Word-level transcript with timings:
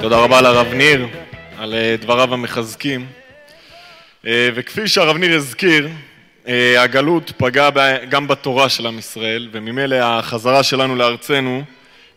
תודה 0.00 0.16
רבה 0.16 0.40
לרב 0.40 0.66
ניר 0.72 1.06
על 1.58 1.74
אה, 1.74 1.96
דבריו 2.00 2.34
המחזקים. 2.34 3.06
אה, 4.26 4.48
וכפי 4.54 4.88
שהרב 4.88 5.16
ניר 5.16 5.36
הזכיר 5.36 5.88
אה, 6.48 6.82
הגלות 6.82 7.32
פגעה 7.36 7.70
גם 8.08 8.28
בתורה 8.28 8.68
של 8.68 8.86
עם 8.86 8.98
ישראל 8.98 9.48
וממילא 9.52 9.96
החזרה 9.96 10.62
שלנו 10.62 10.96
לארצנו 10.96 11.62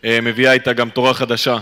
מביאה 0.04 0.52
איתה 0.52 0.72
גם 0.72 0.90
תורה 0.90 1.14
חדשה. 1.14 1.56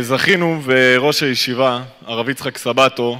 זכינו 0.00 0.60
וראש 0.64 1.22
הישיבה 1.22 1.82
הרב 2.06 2.28
יצחק 2.28 2.58
סבטו 2.58 3.18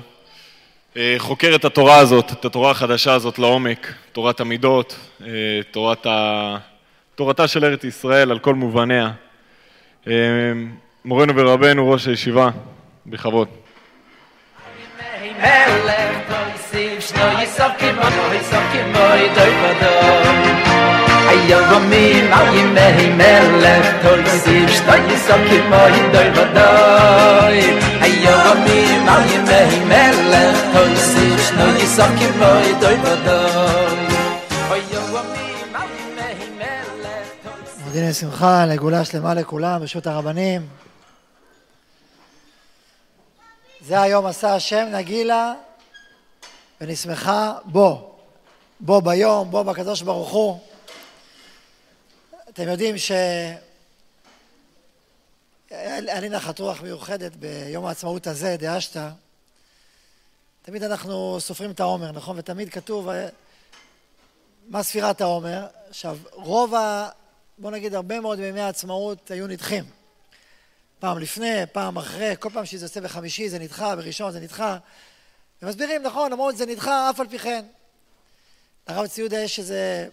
חוקר 1.18 1.54
את 1.54 1.64
התורה 1.64 1.98
הזאת, 1.98 2.32
את 2.32 2.44
התורה 2.44 2.70
החדשה 2.70 3.14
הזאת 3.14 3.38
לעומק, 3.38 3.92
תורת 4.12 4.40
המידות, 4.40 4.96
תורת 5.70 6.06
ה... 6.06 6.56
תורתה 7.18 7.48
של 7.48 7.64
ארץ 7.64 7.84
ישראל 7.84 8.30
על 8.30 8.38
כל 8.38 8.54
מובניה 8.54 9.10
מורנו 11.04 11.36
ורבנו 11.36 11.90
ראש 11.90 12.06
הישיבה, 12.06 12.48
בכבוד. 13.06 13.48
הירמים 21.28 22.32
על 22.32 22.56
ימי 22.56 23.10
מלך 29.88 30.60
תוסיף 30.72 31.40
שתי 31.40 31.82
יסוקים 31.82 32.32
מוי 32.38 32.74
דוי 32.80 32.96
ודוי 33.04 33.87
מודיעין 37.98 38.14
שמחה, 38.14 38.66
לגאולה 38.66 39.04
שלמה 39.04 39.34
לכולם, 39.34 39.80
ברשות 39.80 40.06
הרבנים. 40.06 40.68
זה 43.80 44.00
היום 44.00 44.26
עשה 44.26 44.54
השם, 44.54 44.88
נגילה 44.92 45.54
ונשמחה 46.80 47.58
בו. 47.64 48.14
בו 48.80 49.00
ביום, 49.00 49.50
בו 49.50 49.64
בקדוש 49.64 50.02
ברוך 50.02 50.30
הוא. 50.30 50.60
אתם 52.48 52.68
יודעים 52.68 52.98
ש... 52.98 53.12
היה 55.70 56.20
לי 56.20 56.28
נחת 56.28 56.58
רוח 56.58 56.82
מיוחדת 56.82 57.36
ביום 57.36 57.86
העצמאות 57.86 58.26
הזה, 58.26 58.56
דאשתא. 58.58 59.08
תמיד 60.62 60.82
אנחנו 60.82 61.36
סופרים 61.40 61.70
את 61.70 61.80
העומר, 61.80 62.12
נכון? 62.12 62.38
ותמיד 62.38 62.68
כתוב 62.68 63.08
מה 64.68 64.82
ספירת 64.82 65.20
העומר. 65.20 65.66
עכשיו, 65.88 66.18
רוב. 66.32 66.74
בוא 67.60 67.70
נגיד, 67.70 67.94
הרבה 67.94 68.20
מאוד 68.20 68.40
מימי 68.40 68.60
העצמאות 68.60 69.30
היו 69.30 69.46
נדחים. 69.46 69.84
פעם 70.98 71.18
לפני, 71.18 71.66
פעם 71.72 71.96
אחרי, 71.96 72.34
כל 72.38 72.50
פעם 72.50 72.66
שזה 72.66 72.84
יוצא 72.84 73.00
בחמישי 73.00 73.48
זה 73.48 73.58
נדחה, 73.58 73.96
בראשון 73.96 74.32
זה 74.32 74.40
נדחה. 74.40 74.78
ומסבירים, 75.62 76.02
נכון, 76.02 76.32
למרות 76.32 76.56
זה 76.56 76.66
נדחה 76.66 77.10
אף 77.10 77.20
על 77.20 77.28
פי 77.28 77.38
כן. 77.38 77.64
לרב 78.88 79.06
ציודה 79.06 79.40
יש 79.40 79.58
איזה 79.58 80.08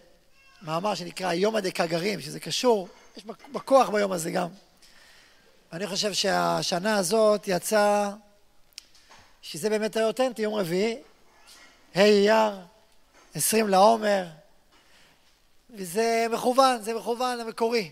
מאמר 0.62 0.94
שנקרא 0.94 1.32
יומא 1.32 1.60
דקגרים, 1.60 2.20
שזה 2.20 2.40
קשור, 2.40 2.88
יש 3.16 3.24
בכוח 3.52 3.88
ביום 3.88 4.12
הזה 4.12 4.30
גם. 4.30 4.48
ואני 5.72 5.86
חושב 5.86 6.12
שהשנה 6.12 6.96
הזאת 6.96 7.44
יצא, 7.48 8.10
שזה 9.42 9.70
באמת 9.70 9.96
היה 9.96 10.06
אותנטי, 10.06 10.42
יום 10.42 10.54
רביעי, 10.54 10.96
ה' 11.94 12.00
אייר, 12.00 12.52
עשרים 13.34 13.68
לעומר, 13.68 14.26
וזה 15.70 16.26
מכוון, 16.30 16.82
זה 16.82 16.94
מכוון 16.94 17.38
למקורי. 17.38 17.90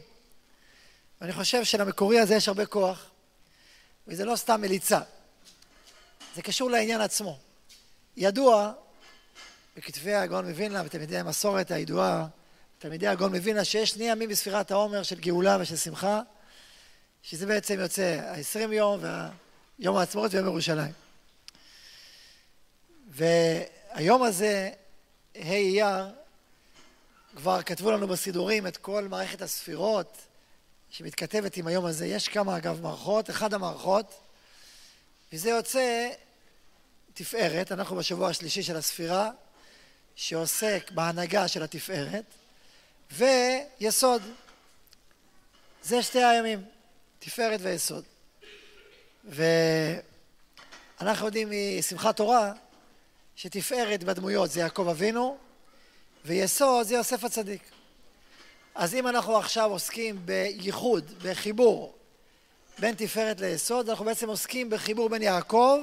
ואני 1.21 1.33
חושב 1.33 1.65
שלמקורי 1.65 2.21
הזה 2.21 2.35
יש 2.35 2.49
הרבה 2.49 2.67
כוח, 2.67 3.11
וזה 4.09 4.25
לא 4.25 4.37
סתם 4.37 4.61
מליצה. 4.61 5.01
זה 6.35 6.43
קשור 6.43 6.71
לעניין 6.71 7.01
עצמו. 7.01 7.39
ידוע 8.17 8.73
בכתבי 9.77 10.15
הגאון 10.15 10.49
מווילנה 10.49 10.83
ותלמידי 10.85 11.19
המסורת 11.19 11.71
הידועה, 11.71 12.27
תלמידי 12.79 13.07
הגאון 13.07 13.37
מווילנה, 13.37 13.65
שיש 13.65 13.91
שני 13.91 14.05
ימים 14.05 14.29
בספירת 14.29 14.71
העומר 14.71 15.03
של 15.03 15.21
גאולה 15.21 15.57
ושל 15.61 15.77
שמחה, 15.77 16.21
שזה 17.23 17.47
בעצם 17.47 17.81
יוצא 17.81 18.21
ה-20 18.25 18.73
יום 18.73 19.01
ויום 19.79 19.97
העצמאות 19.97 20.35
ויום 20.35 20.47
ירושלים. 20.47 20.93
והיום 23.09 24.23
הזה, 24.23 24.71
ה' 25.35 25.53
אייר, 25.53 26.07
כבר 27.37 27.63
כתבו 27.63 27.91
לנו 27.91 28.09
בסידורים 28.09 28.67
את 28.67 28.77
כל 28.77 29.09
מערכת 29.09 29.43
הספירות 29.43 30.19
שמתכתבת 30.91 31.57
עם 31.57 31.67
היום 31.67 31.85
הזה. 31.85 32.07
יש 32.07 32.29
כמה 32.29 32.57
אגב 32.57 32.83
מערכות, 32.83 33.31
אחד 33.31 33.55
המערכות, 33.55 34.21
וזה 35.33 35.51
יוצא 35.51 36.09
תפארת, 37.15 37.73
אנחנו 37.73 37.97
בשבוע 37.97 38.29
השלישי 38.29 38.63
של 38.63 38.77
הספירה, 38.77 39.31
שעוסק 40.17 40.91
בהנהגה 40.91 41.49
של 41.49 41.63
התפארת, 41.63 42.25
ויסוד. 43.11 44.23
זה 45.83 46.03
שתי 46.03 46.23
הימים, 46.25 46.65
תפארת 47.19 47.61
ויסוד. 47.63 48.05
ואנחנו 51.01 51.27
יודעים 51.27 51.51
משמחת 51.79 52.17
תורה 52.17 52.53
שתפארת 53.37 54.05
בדמויות 54.05 54.51
זה 54.51 54.61
יעקב 54.61 54.89
אבינו, 54.89 55.39
ויסוד 56.25 56.87
זה 56.87 56.95
יוסף 56.95 57.25
הצדיק. 57.25 57.63
אז 58.75 58.95
אם 58.95 59.09
אנחנו 59.09 59.37
עכשיו 59.37 59.71
עוסקים 59.71 60.27
בייחוד, 60.27 61.13
בחיבור 61.23 61.95
בין 62.79 62.95
תפארת 62.95 63.41
ליסוד, 63.41 63.89
אנחנו 63.89 64.05
בעצם 64.05 64.29
עוסקים 64.29 64.71
בחיבור 64.71 65.09
בין 65.09 65.23
יעקב 65.23 65.79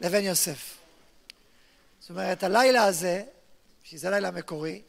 לבין 0.00 0.24
יוסף. 0.24 0.76
זאת 2.00 2.10
אומרת, 2.10 2.42
הלילה 2.42 2.84
הזה, 2.84 3.22
שזה 3.84 4.10
לילה 4.10 4.30
מקורי, 4.30 4.82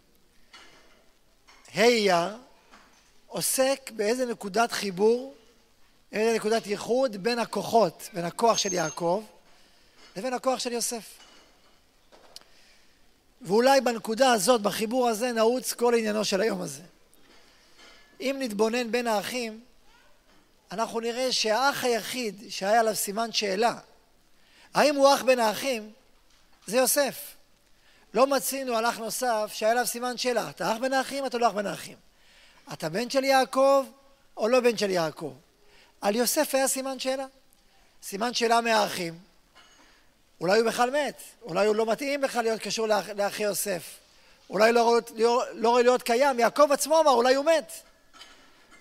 ה' 1.76 1.82
אייר, 1.82 2.38
עוסק 3.28 3.92
באיזה 3.96 4.26
נקודת 4.26 4.72
חיבור, 4.72 5.36
איזה 6.12 6.36
נקודת 6.36 6.68
ייחוד 6.68 7.24
בין 7.24 7.40
הכוחות, 7.40 8.10
בין 8.14 8.26
הכוח 8.26 8.58
של 8.58 8.74
יעקב 8.74 9.24
לבין 10.16 10.34
הכוח 10.34 10.60
של 10.60 10.72
יוסף. 10.72 11.23
ואולי 13.44 13.82
בנקודה 13.82 14.32
הזאת, 14.32 14.62
בחיבור 14.62 15.10
הזה, 15.10 15.32
נעוץ 15.32 15.74
כל 15.74 15.94
עניינו 15.98 16.26
של 16.26 16.42
היום 16.42 16.62
הזה. 16.62 16.82
אם 18.20 18.36
נתבונן 18.40 18.92
בין 18.92 19.08
האחים, 19.08 19.60
אנחנו 20.72 21.00
נראה 21.00 21.32
שהאח 21.32 21.84
היחיד 21.84 22.44
שהיה 22.50 22.80
עליו 22.80 22.96
סימן 22.96 23.32
שאלה, 23.32 23.76
האם 24.74 24.96
הוא 24.96 25.14
אח 25.14 25.22
בין 25.22 25.40
האחים, 25.40 25.92
זה 26.68 26.78
יוסף. 26.78 27.36
לא 28.14 28.28
מצינו 28.28 28.78
על 28.78 28.86
אח 28.86 28.98
נוסף 28.98 29.52
שהיה 29.54 29.72
עליו 29.72 29.88
סימן 29.88 30.18
שאלה. 30.18 30.50
אתה 30.50 30.72
אח 30.72 30.78
בין 30.78 30.94
האחים, 30.94 31.26
אתה 31.26 31.38
לא 31.38 31.48
אח 31.48 31.54
בין 31.54 31.68
האחים. 31.68 31.98
אתה 32.74 32.90
בן 32.90 33.10
של 33.10 33.24
יעקב 33.24 33.86
או 34.38 34.48
לא 34.48 34.60
בן 34.60 34.78
של 34.78 34.90
יעקב. 34.90 35.34
על 36.02 36.16
יוסף 36.16 36.56
היה 36.56 36.68
סימן 36.68 37.00
שאלה. 37.00 37.26
סימן 38.04 38.34
שאלה 38.34 38.62
מהאחים. 38.62 39.20
אולי 40.44 40.60
הוא 40.60 40.68
בכלל 40.68 40.90
מת, 40.90 41.22
אולי 41.42 41.66
הוא 41.66 41.76
לא 41.76 41.86
מתאים 41.86 42.22
בכלל 42.22 42.44
להיות 42.44 42.62
קשור 42.62 42.88
לאח, 42.88 43.10
לאחי 43.10 43.44
יוסף. 43.44 43.84
אולי 44.50 44.72
לא 44.72 44.84
ראוי 44.84 45.02
לא, 45.16 45.44
לא 45.54 45.84
להיות 45.84 46.04
קיים. 46.04 46.40
יעקב 46.40 46.72
עצמו 46.72 47.00
אמר, 47.00 47.12
אולי 47.12 47.36
הוא 47.36 47.46
מת. 47.46 47.72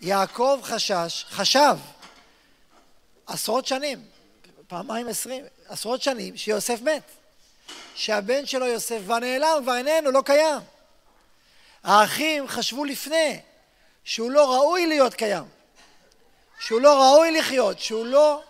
יעקב 0.01 0.61
חשש, 0.63 1.25
חשב, 1.29 1.77
עשרות 3.27 3.67
שנים, 3.67 4.03
פעמיים 4.69 5.09
עשרים, 5.09 5.45
עשרות 5.69 6.03
שנים, 6.03 6.37
שיוסף 6.37 6.81
מת. 6.83 7.03
שהבן 7.95 8.47
שלו 8.47 8.67
יוסף 8.67 8.99
כבר 9.05 9.19
נעלם, 9.19 9.59
כבר 9.63 9.77
איננו, 9.77 10.11
לא 10.11 10.23
קיים. 10.25 10.61
האחים 11.85 12.49
חשבו 12.49 12.85
לפני 12.85 13.41
שהוא 14.05 14.31
לא 14.31 14.55
ראוי 14.55 14.87
להיות 14.87 15.15
קיים, 15.15 15.45
שהוא 16.61 16.81
לא 16.81 17.03
ראוי 17.03 17.31
לחיות, 17.39 17.79
שהוא 17.79 18.07
לא 18.07 18.43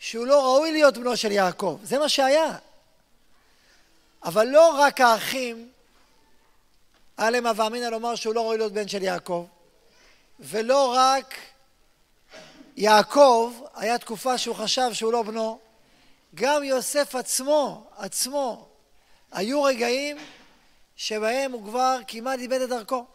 שהוא 0.00 0.26
לא 0.26 0.44
ראוי 0.44 0.72
להיות 0.72 0.98
בנו 0.98 1.16
של 1.16 1.32
יעקב. 1.32 1.78
זה 1.82 1.98
מה 1.98 2.08
שהיה. 2.08 2.56
אבל 4.24 4.46
לא 4.46 4.80
רק 4.80 5.00
האחים, 5.00 5.70
היה 7.18 7.30
להם 7.30 7.46
הווה 7.46 7.66
אמינא 7.66 7.86
לומר 7.86 8.14
שהוא 8.14 8.34
לא 8.34 8.40
ראוי 8.40 8.58
להיות 8.58 8.72
בן 8.72 8.88
של 8.88 9.02
יעקב, 9.02 9.46
ולא 10.40 10.94
רק 10.96 11.34
יעקב, 12.76 13.52
היה 13.74 13.98
תקופה 13.98 14.38
שהוא 14.38 14.56
חשב 14.56 14.92
שהוא 14.92 15.12
לא 15.12 15.22
בנו, 15.22 15.58
גם 16.34 16.64
יוסף 16.64 17.14
עצמו, 17.14 17.90
עצמו, 17.96 18.68
היו 19.32 19.62
רגעים 19.62 20.16
שבהם 20.96 21.52
הוא 21.52 21.64
כבר 21.64 21.98
כמעט 22.08 22.38
איבד 22.38 22.60
את 22.60 22.68
דרכו. 22.68 23.06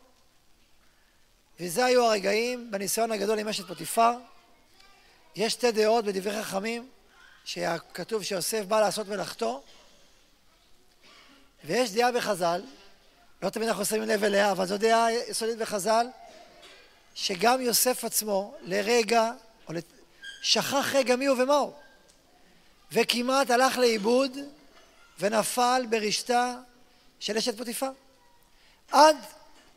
וזה 1.59 1.85
היו 1.85 2.05
הרגעים 2.05 2.71
בניסיון 2.71 3.11
הגדול 3.11 3.39
עם 3.39 3.47
אשת 3.47 3.67
פוטיפר, 3.67 4.11
יש 5.35 5.53
שתי 5.53 5.71
דעות 5.71 6.05
בדברי 6.05 6.43
חכמים, 6.43 6.89
שכתוב 7.45 8.23
שיוסף 8.23 8.65
בא 8.65 8.79
לעשות 8.79 9.07
מלאכתו, 9.07 9.63
ויש 11.63 11.91
דעה 11.91 12.11
בחז"ל, 12.11 12.61
לא 13.41 13.49
תמיד 13.49 13.67
אנחנו 13.67 13.85
שמים 13.85 14.01
לב 14.01 14.23
אליה, 14.23 14.51
אבל 14.51 14.65
זו 14.65 14.77
דעה 14.77 15.13
יסודית 15.13 15.57
בחז"ל, 15.57 16.07
שגם 17.15 17.61
יוסף 17.61 18.03
עצמו 18.03 18.55
לרגע, 18.61 19.31
או 19.67 19.73
לת... 19.73 19.85
שכח 20.41 20.91
רגע 20.93 21.15
מי 21.15 21.25
הוא 21.25 21.43
ומה 21.43 21.55
הוא, 21.55 21.73
וכמעט 22.91 23.49
הלך 23.49 23.77
לאיבוד 23.77 24.37
ונפל 25.19 25.85
ברשתה 25.89 26.55
של 27.19 27.37
אשת 27.37 27.57
פוטיפר. 27.57 27.91
עד 28.91 29.17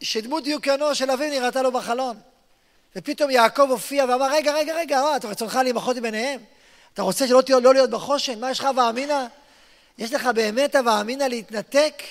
שדמות 0.01 0.45
דיוקנו 0.45 0.95
של 0.95 1.11
אביו 1.11 1.31
נראתה 1.31 1.63
לו 1.63 1.73
בחלון. 1.73 2.21
ופתאום 2.99 3.31
יעקב 3.31 3.71
הופיע 3.71 4.05
ואמר, 4.09 4.33
רגע, 4.33 4.53
רגע, 4.53 4.75
רגע, 4.75 5.01
אה, 5.01 5.17
אתה 5.17 5.29
רצונך 5.29 5.59
להימחות 5.63 5.97
ביניהם? 5.97 6.41
אתה 6.95 7.03
רוצה 7.03 7.29
שלא 7.29 7.41
תהיה, 7.41 7.61
לא 7.61 7.75
להיות 7.75 7.91
בחושן? 7.91 8.41
מה 8.41 8.51
יש 8.51 8.59
לך 8.59 8.65
הווה 8.65 8.91
אמינא? 8.91 9.27
יש 9.99 10.13
לך 10.13 10.27
באמת 10.27 10.77
הווה 10.77 11.01
אמינא 11.01 11.25
להתנתק 11.25 12.03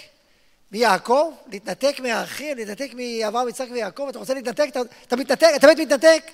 מיעקב? 0.71 1.31
להתנתק 1.51 1.99
מהאחים? 1.99 2.57
להתנתק 2.57 2.91
מאברהם, 2.93 3.49
יצחק 3.49 3.67
ויעקב? 3.71 4.07
אתה 4.09 4.19
רוצה 4.19 4.33
להתנתק? 4.33 4.67
אתה, 4.69 4.79
אתה 5.07 5.15
מתנתק? 5.15 5.49
אתה 5.55 5.67
באמת 5.67 5.79
מתנתק? 5.79 6.31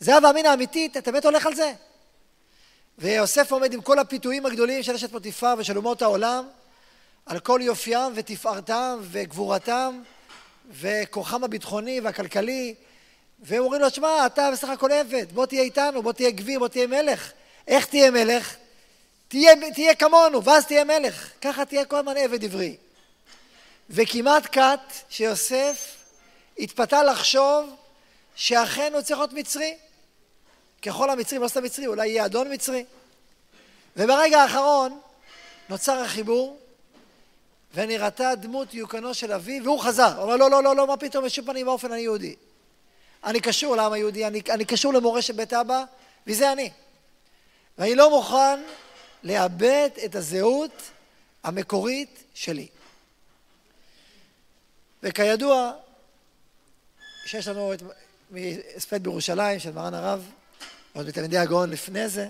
זה 0.00 0.16
הווה 0.16 0.30
אמינא 0.30 0.54
אמיתית? 0.54 0.96
אתה 0.96 1.12
באמת 1.12 1.24
הולך 1.24 1.46
על 1.46 1.54
זה? 1.54 1.72
ויוסף 2.98 3.52
עומד 3.52 3.72
עם 3.72 3.80
כל 3.80 3.98
הפיתויים 3.98 4.46
הגדולים 4.46 4.82
של 4.82 4.94
אשת 4.94 5.10
פוטיפר 5.10 5.54
ושל 5.58 5.76
אומות 5.76 6.02
העולם, 6.02 6.48
על 7.26 7.40
כל 7.40 7.60
יופיים 7.62 8.12
ותפארתם 8.14 8.98
וגבורתם 9.02 10.02
וכוחם 10.70 11.44
הביטחוני 11.44 12.00
והכלכלי, 12.00 12.74
והם 13.40 13.62
אומרים 13.62 13.82
לו, 13.82 13.90
שמע, 13.90 14.26
אתה 14.26 14.50
בסך 14.52 14.68
הכל 14.68 14.92
עבד, 14.92 15.32
בוא 15.32 15.46
תהיה 15.46 15.62
איתנו, 15.62 16.02
בוא 16.02 16.12
תהיה 16.12 16.30
גביר, 16.30 16.58
בוא 16.58 16.68
תהיה 16.68 16.86
מלך. 16.86 17.32
איך 17.66 17.86
תהיה 17.86 18.10
מלך? 18.10 18.56
תהיה, 19.28 19.52
תהיה 19.74 19.94
כמונו, 19.94 20.44
ואז 20.44 20.66
תהיה 20.66 20.84
מלך. 20.84 21.30
ככה 21.40 21.64
תהיה 21.64 21.84
כל 21.84 21.96
הזמן 21.96 22.16
עבד 22.16 22.44
עברי. 22.44 22.76
וכמעט 23.90 24.46
קט 24.46 24.92
שיוסף 25.08 25.94
התפתה 26.58 27.02
לחשוב 27.02 27.74
שאכן 28.34 28.92
הוא 28.94 29.02
צריך 29.02 29.18
להיות 29.18 29.32
מצרי. 29.32 29.74
ככל 30.82 31.10
המצרים, 31.10 31.42
לא 31.42 31.48
סתם 31.48 31.62
מצרי, 31.62 31.86
אולי 31.86 32.08
יהיה 32.08 32.24
אדון 32.24 32.52
מצרי. 32.52 32.84
וברגע 33.96 34.42
האחרון 34.42 35.00
נוצר 35.68 35.98
החיבור, 35.98 36.58
ונראתה 37.74 38.34
דמות 38.34 38.70
דיוקנו 38.70 39.14
של 39.14 39.32
אבי, 39.32 39.60
והוא 39.60 39.80
חזר. 39.80 40.14
הוא 40.16 40.22
אומר, 40.22 40.36
לא, 40.36 40.50
לא, 40.50 40.62
לא, 40.62 40.76
לא, 40.76 40.86
מה 40.86 40.96
פתאום, 40.96 41.24
בשום 41.24 41.44
פנים 41.44 41.68
ואופן 41.68 41.92
אני 41.92 42.00
יהודי. 42.00 42.34
אני 43.24 43.40
קשור 43.40 43.76
לעם 43.76 43.92
היהודי, 43.92 44.26
אני, 44.26 44.40
אני 44.50 44.64
קשור 44.64 44.92
למורשת 44.92 45.34
בית 45.34 45.52
אבא, 45.52 45.84
וזה 46.26 46.52
אני. 46.52 46.70
ואני 47.78 47.94
לא 47.94 48.10
מוכן 48.10 48.60
לאבד 49.22 49.88
את 50.04 50.14
הזהות 50.14 50.82
המקורית 51.44 52.22
שלי. 52.34 52.66
וכידוע, 55.02 55.72
שיש 57.26 57.48
לנו 57.48 57.72
את 57.72 57.82
הספד 58.76 59.02
בירושלים 59.02 59.58
של 59.58 59.72
מרן 59.72 59.94
הרב, 59.94 60.30
עוד 60.92 61.06
מתלמידי 61.06 61.38
הגאון 61.38 61.70
לפני 61.70 62.08
זה, 62.08 62.28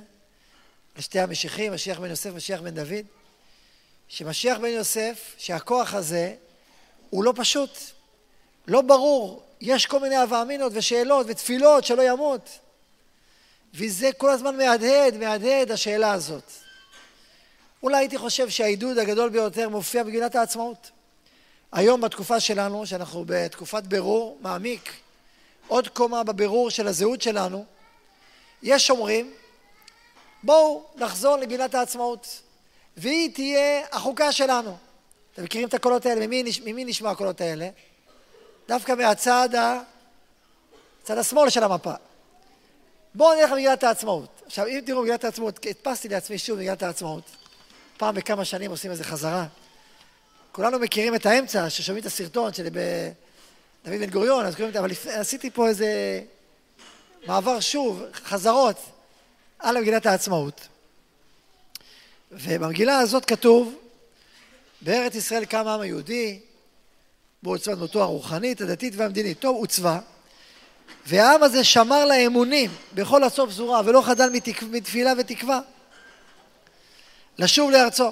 לשתי 0.97 1.21
המשיחים, 1.21 1.73
משיח 1.73 1.99
בן 1.99 2.11
יוסף, 2.11 2.31
משיח 2.35 2.61
בן 2.61 2.75
דוד, 2.75 3.07
שמשיח 4.09 4.59
בן 4.59 4.69
יוסף, 4.69 5.35
שהכוח 5.39 5.95
הזה 5.95 6.35
הוא 7.11 7.25
לא 7.25 7.33
פשוט, 7.37 7.79
לא 8.67 8.81
ברור, 8.81 9.48
יש 9.61 9.87
כל 9.87 10.01
מיני 10.01 10.17
הווה 10.17 10.43
אמינות 10.43 10.73
ושאלות 10.75 11.27
ותפילות 11.29 11.85
שלא 11.85 12.03
ימות. 12.03 12.51
וזה 13.75 14.11
כל 14.19 14.31
הזמן 14.31 14.57
מהדהד, 14.57 15.17
מהדהד 15.17 15.71
השאלה 15.71 16.13
הזאת. 16.13 16.53
אולי 17.83 17.97
הייתי 17.97 18.19
חושב 18.19 18.49
שהעידוד 18.49 18.99
הגדול 18.99 19.29
ביותר 19.29 19.69
מופיע 19.69 20.03
בגילת 20.03 20.35
העצמאות. 20.35 20.91
היום 21.73 22.01
בתקופה 22.01 22.41
שלנו, 22.41 22.87
שאנחנו 22.87 23.25
בתקופת 23.27 23.83
בירור 23.83 24.39
מעמיק, 24.41 24.93
עוד 25.69 25.89
קומה 25.89 26.25
בבירור 26.25 26.71
של 26.71 26.89
הזהות 26.89 27.23
שלנו, 27.23 27.65
יש 28.63 28.91
אומרים, 28.91 29.33
בואו 30.43 30.85
נחזור 30.97 31.37
לגילת 31.37 31.75
העצמאות, 31.75 32.43
והיא 32.97 33.35
תהיה 33.35 33.87
החוקה 33.93 34.33
שלנו. 34.33 34.77
אתם 35.35 35.45
מכירים 35.45 35.69
את 35.69 35.75
הקולות 35.75 36.07
האלה? 36.07 36.27
ממי, 36.27 36.43
ממי 36.65 36.85
נשמע 36.85 37.11
הקולות 37.11 37.41
האלה? 37.41 37.69
דווקא 38.69 38.93
מהצד 38.93 39.55
ה... 39.55 39.81
צד 41.03 41.19
השמאל 41.19 41.51
של 41.51 41.65
המפה. 41.65 41.93
בואו 43.15 43.41
נלך 43.41 43.51
למגילת 43.51 43.85
העצמאות. 43.85 44.43
עכשיו, 44.47 44.67
אם 44.67 44.81
תראו 44.87 45.03
מגילת 45.03 45.25
העצמאות, 45.25 45.67
הדפסתי 45.67 46.09
לעצמי 46.09 46.39
שוב 46.39 46.59
מגילת 46.59 46.83
העצמאות. 46.83 47.25
פעם 47.97 48.15
בכמה 48.15 48.45
שנים 48.45 48.71
עושים 48.71 48.91
איזה 48.91 49.05
חזרה. 49.05 49.47
כולנו 50.53 50.79
מכירים 50.79 51.15
את 51.15 51.27
האמצע, 51.27 51.71
ששומעים 51.71 52.01
את 52.01 52.07
הסרטון 52.07 52.53
של 52.53 52.69
דוד 53.85 54.01
בן 54.01 54.11
גוריון, 54.11 54.47
אז 54.47 54.55
קוראים 54.55 54.69
את 54.69 54.73
זה, 54.73 54.81
אבל 54.81 54.91
עשיתי 55.07 55.51
פה 55.51 55.69
איזה 55.69 56.21
מעבר 57.27 57.61
שוב, 57.61 58.03
חזרות, 58.13 58.77
על 59.59 59.81
מגילת 59.81 60.07
העצמאות. 60.07 60.69
ובמגילה 62.33 62.99
הזאת 62.99 63.25
כתוב, 63.25 63.75
בארץ 64.81 65.15
ישראל 65.15 65.45
קם 65.45 65.67
העם 65.67 65.81
היהודי, 65.81 66.41
בו 67.43 67.51
עוצבה 67.51 67.75
דמותו 67.75 68.03
הרוחנית, 68.03 68.61
הדתית 68.61 68.95
והמדינית. 68.97 69.39
טוב, 69.39 69.57
עוצבה. 69.57 69.99
והעם 71.07 71.43
הזה 71.43 71.65
שמר 71.65 72.05
לאמונים 72.05 72.71
בכל 72.95 73.25
הסוף 73.25 73.51
פזורה 73.51 73.81
ולא 73.85 74.03
חדל 74.03 74.31
מתק... 74.33 74.63
מתפילה 74.63 75.13
ותקווה. 75.19 75.61
לשוב 77.39 77.71
לארצו. 77.71 78.11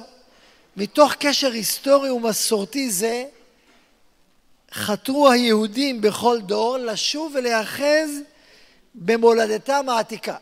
מתוך 0.76 1.14
קשר 1.14 1.52
היסטורי 1.52 2.10
ומסורתי 2.10 2.90
זה, 2.90 3.24
חתרו 4.72 5.30
היהודים 5.30 6.00
בכל 6.00 6.38
דור 6.40 6.78
לשוב 6.78 7.32
ולהיאחז 7.34 8.10
במולדתם 8.94 9.88
העתיקה. 9.88 10.36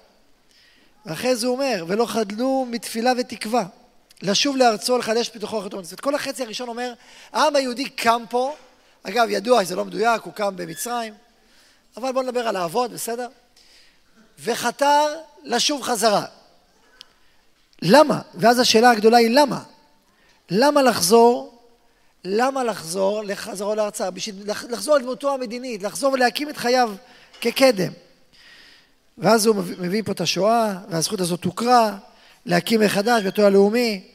ואחרי 1.07 1.37
זה 1.37 1.47
הוא 1.47 1.55
אומר, 1.55 1.85
ולא 1.89 2.07
חדלו 2.07 2.67
מתפילה 2.71 3.13
ותקווה, 3.19 3.65
לשוב 4.23 4.57
לארצו, 4.57 4.99
לחדש 4.99 5.29
פיתוחו 5.29 5.69
תורנות. 5.69 6.01
כל 6.01 6.15
החצי 6.15 6.43
הראשון 6.43 6.69
אומר, 6.69 6.93
העם 7.33 7.57
היהודי 7.57 7.89
קם 7.91 8.25
פה, 8.31 8.55
אגב, 9.05 9.27
ידוע 9.31 9.65
שזה 9.65 9.77
לא 9.77 9.85
מדויק, 9.85 10.23
הוא 10.23 10.33
קם 10.33 10.56
במצרים, 10.56 11.15
אבל 11.97 12.12
בואו 12.12 12.25
נדבר 12.25 12.49
על 12.49 12.56
האבות, 12.56 12.91
בסדר? 12.91 13.29
וחתר 14.39 15.06
לשוב 15.43 15.83
חזרה. 15.83 16.25
למה? 17.83 18.21
ואז 18.35 18.59
השאלה 18.59 18.91
הגדולה 18.91 19.17
היא 19.17 19.31
למה? 19.31 19.62
למה 20.51 20.83
לחזור? 20.83 21.62
למה 22.25 22.65
לחזור 22.65 23.25
לחזרו 23.25 23.75
לארצה? 23.75 24.11
בשביל 24.11 24.50
לחזור 24.69 24.97
לדמותו 24.97 25.35
המדינית, 25.35 25.83
לחזור 25.83 26.12
ולהקים 26.12 26.50
את 26.50 26.57
חייו 26.57 26.95
כקדם. 27.40 27.93
ואז 29.19 29.47
הוא 29.47 29.57
מביא 29.57 30.02
פה 30.02 30.12
את 30.12 30.21
השואה, 30.21 30.75
והזכות 30.88 31.21
הזאת 31.21 31.40
תוכרה, 31.40 31.97
להקים 32.47 32.81
מחדש 32.81 33.23
ביתו 33.23 33.43
הלאומי. 33.43 34.09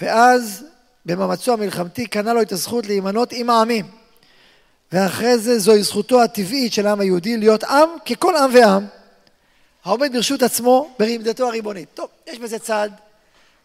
ואז 0.00 0.64
במאמצו 1.06 1.52
המלחמתי 1.52 2.06
קנה 2.06 2.32
לו 2.32 2.42
את 2.42 2.52
הזכות 2.52 2.86
להימנות 2.86 3.32
עם 3.32 3.50
העמים. 3.50 3.86
ואחרי 4.92 5.38
זה 5.38 5.58
זוהי 5.58 5.82
זכותו 5.82 6.22
הטבעית 6.22 6.72
של 6.72 6.86
העם 6.86 7.00
היהודי 7.00 7.36
להיות 7.36 7.64
עם 7.64 7.88
ככל 8.06 8.36
עם 8.36 8.54
ועם, 8.54 8.86
העומד 9.84 10.12
ברשות 10.12 10.42
עצמו 10.42 10.94
ברמדתו 10.98 11.48
הריבונית. 11.48 11.88
טוב, 11.94 12.08
יש 12.26 12.38
בזה 12.38 12.58
צעד 12.58 12.92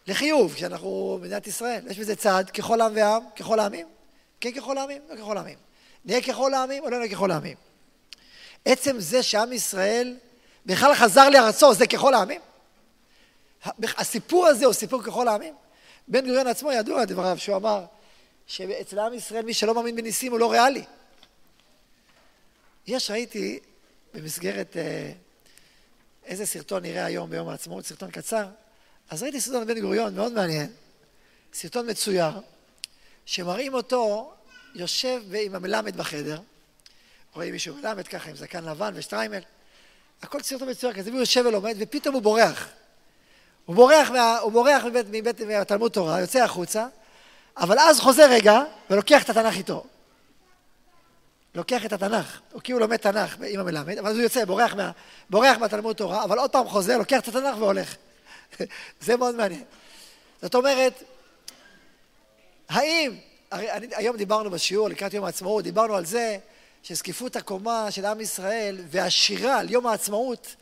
לחיוב, 0.06 0.54
כשאנחנו 0.54 1.18
מדינת 1.22 1.46
ישראל, 1.46 1.84
יש 1.90 1.98
בזה 1.98 2.16
צעד 2.16 2.50
ככל 2.50 2.80
עם 2.80 2.92
ועם, 2.94 3.22
ככל 3.36 3.60
העמים, 3.60 3.86
כן 4.40 4.50
ככל 4.50 4.78
העמים, 4.78 5.02
לא 5.10 5.16
ככל 5.16 5.36
העמים. 5.36 5.56
נהיה 6.04 6.22
ככל 6.22 6.54
העמים 6.54 6.82
או 6.82 6.90
לא 6.90 6.98
נהיה 6.98 7.10
ככל 7.10 7.30
העמים. 7.30 7.56
עצם 8.64 9.00
זה 9.00 9.22
שעם 9.22 9.52
ישראל 9.52 10.16
בכלל 10.66 10.94
חזר 10.94 11.28
לארצו, 11.28 11.74
זה 11.74 11.86
ככל 11.86 12.14
העמים? 12.14 12.40
הסיפור 13.82 14.46
הזה 14.46 14.66
הוא 14.66 14.72
סיפור 14.72 15.02
ככל 15.02 15.28
העמים? 15.28 15.54
בן 16.12 16.26
גוריון 16.26 16.46
עצמו 16.46 16.72
ידוע 16.72 17.04
דבריו, 17.04 17.38
שהוא 17.38 17.56
אמר 17.56 17.84
שאצל 18.46 18.98
עם 18.98 19.14
ישראל 19.14 19.44
מי 19.44 19.54
שלא 19.54 19.74
מאמין 19.74 19.96
בניסים 19.96 20.32
הוא 20.32 20.40
לא 20.40 20.52
ריאלי. 20.52 20.84
יש, 22.86 23.10
ראיתי 23.10 23.60
במסגרת 24.14 24.76
אה, 24.76 25.12
איזה 26.24 26.46
סרטון 26.46 26.82
נראה 26.82 27.04
היום 27.04 27.30
ביום 27.30 27.48
העצמאות, 27.48 27.86
סרטון 27.86 28.10
קצר, 28.10 28.46
אז 29.10 29.22
ראיתי 29.22 29.40
סרטון 29.40 29.66
בן 29.66 29.80
גוריון 29.80 30.14
מאוד 30.14 30.32
מעניין, 30.32 30.72
סרטון 31.52 31.90
מצויר, 31.90 32.30
שמראים 33.26 33.74
אותו 33.74 34.32
יושב 34.74 35.22
עם 35.34 35.54
המלמד 35.54 35.96
בחדר, 35.96 36.40
רואים 37.34 37.52
מישהו 37.52 37.76
מלמד 37.76 38.08
ככה 38.08 38.30
עם 38.30 38.36
זקן 38.36 38.64
לבן 38.64 38.92
ושטריימל, 38.94 39.42
הכל 40.22 40.42
סרטון 40.42 40.70
מצויר 40.70 40.92
כזה, 40.92 41.10
והוא 41.10 41.20
יושב 41.20 41.44
ולומד, 41.46 41.76
ופתאום 41.78 42.14
הוא 42.14 42.22
בורח. 42.22 42.68
הוא 43.64 43.76
בורח, 43.76 44.10
מה, 44.10 44.38
הוא 44.38 44.52
בורח 44.52 44.84
מבית, 44.84 45.06
מבית, 45.10 45.40
מהתלמוד 45.40 45.92
תורה, 45.92 46.20
יוצא 46.20 46.42
החוצה, 46.42 46.86
אבל 47.56 47.78
אז 47.78 48.00
חוזר 48.00 48.30
רגע 48.30 48.60
ולוקח 48.90 49.22
את 49.22 49.30
התנ"ך 49.30 49.56
איתו. 49.56 49.84
לוקח 51.54 51.84
את 51.84 51.92
התנ"ך, 51.92 52.40
הוא 52.52 52.80
לומד 52.80 52.96
תנ"ך 52.96 53.36
עם 53.46 53.60
המלמד, 53.60 53.98
אבל 53.98 54.08
אז 54.08 54.16
הוא 54.16 54.22
יוצא, 54.22 54.44
בורח, 54.44 54.74
מה, 54.74 54.90
בורח 55.30 55.56
מהתלמוד 55.58 55.96
תורה, 55.96 56.24
אבל 56.24 56.38
עוד 56.38 56.50
פעם 56.50 56.68
חוזר, 56.68 56.98
לוקח 56.98 57.20
את 57.20 57.28
התנ"ך 57.28 57.58
והולך. 57.58 57.96
זה 59.00 59.16
מאוד 59.16 59.34
מעניין. 59.34 59.64
זאת 60.42 60.54
אומרת, 60.54 61.02
האם, 62.68 63.16
הרי 63.50 63.72
אני, 63.72 63.86
היום 63.92 64.16
דיברנו 64.16 64.50
בשיעור 64.50 64.88
לקראת 64.88 65.14
יום 65.14 65.24
העצמאות, 65.24 65.64
דיברנו 65.64 65.94
על 65.94 66.04
זה 66.04 66.38
שזקיפות 66.82 67.36
הקומה 67.36 67.90
של 67.90 68.04
עם 68.04 68.20
ישראל 68.20 68.78
והשירה 68.88 69.58
על 69.58 69.70
יום 69.70 69.86
העצמאות 69.86 70.56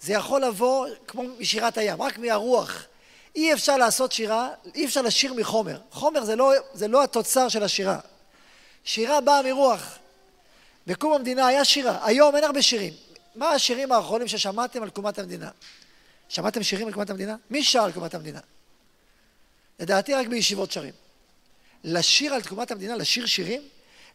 זה 0.00 0.12
יכול 0.12 0.44
לבוא 0.44 0.86
כמו 1.06 1.22
משירת 1.38 1.78
הים, 1.78 2.02
רק 2.02 2.18
מהרוח. 2.18 2.84
אי 3.36 3.52
אפשר 3.52 3.76
לעשות 3.76 4.12
שירה, 4.12 4.48
אי 4.74 4.86
אפשר 4.86 5.02
לשיר 5.02 5.34
מחומר. 5.34 5.80
חומר 5.90 6.24
זה 6.24 6.36
לא, 6.36 6.52
זה 6.74 6.88
לא 6.88 7.02
התוצר 7.02 7.48
של 7.48 7.62
השירה. 7.62 7.98
שירה 8.84 9.20
באה 9.20 9.42
מרוח. 9.42 9.98
בקום 10.86 11.12
המדינה 11.12 11.46
היה 11.46 11.64
שירה, 11.64 12.06
היום 12.06 12.36
אין 12.36 12.44
הרבה 12.44 12.62
שירים. 12.62 12.92
מה 13.34 13.48
השירים 13.48 13.92
האחרונים 13.92 14.28
ששמעתם 14.28 14.82
על 14.82 14.90
תקומת 14.90 15.18
המדינה? 15.18 15.50
שמעתם 16.28 16.62
שירים 16.62 16.86
על 16.86 16.92
תקומת 16.92 17.10
המדינה? 17.10 17.36
מי 17.50 17.64
שר 17.64 17.82
על 17.82 17.92
תקומת 17.92 18.14
המדינה? 18.14 18.40
לדעתי 19.80 20.14
רק 20.14 20.26
בישיבות 20.26 20.72
שרים. 20.72 20.92
לשיר 21.84 22.34
על 22.34 22.42
תקומת 22.42 22.70
המדינה, 22.70 22.96
לשיר 22.96 23.26
שירים, 23.26 23.62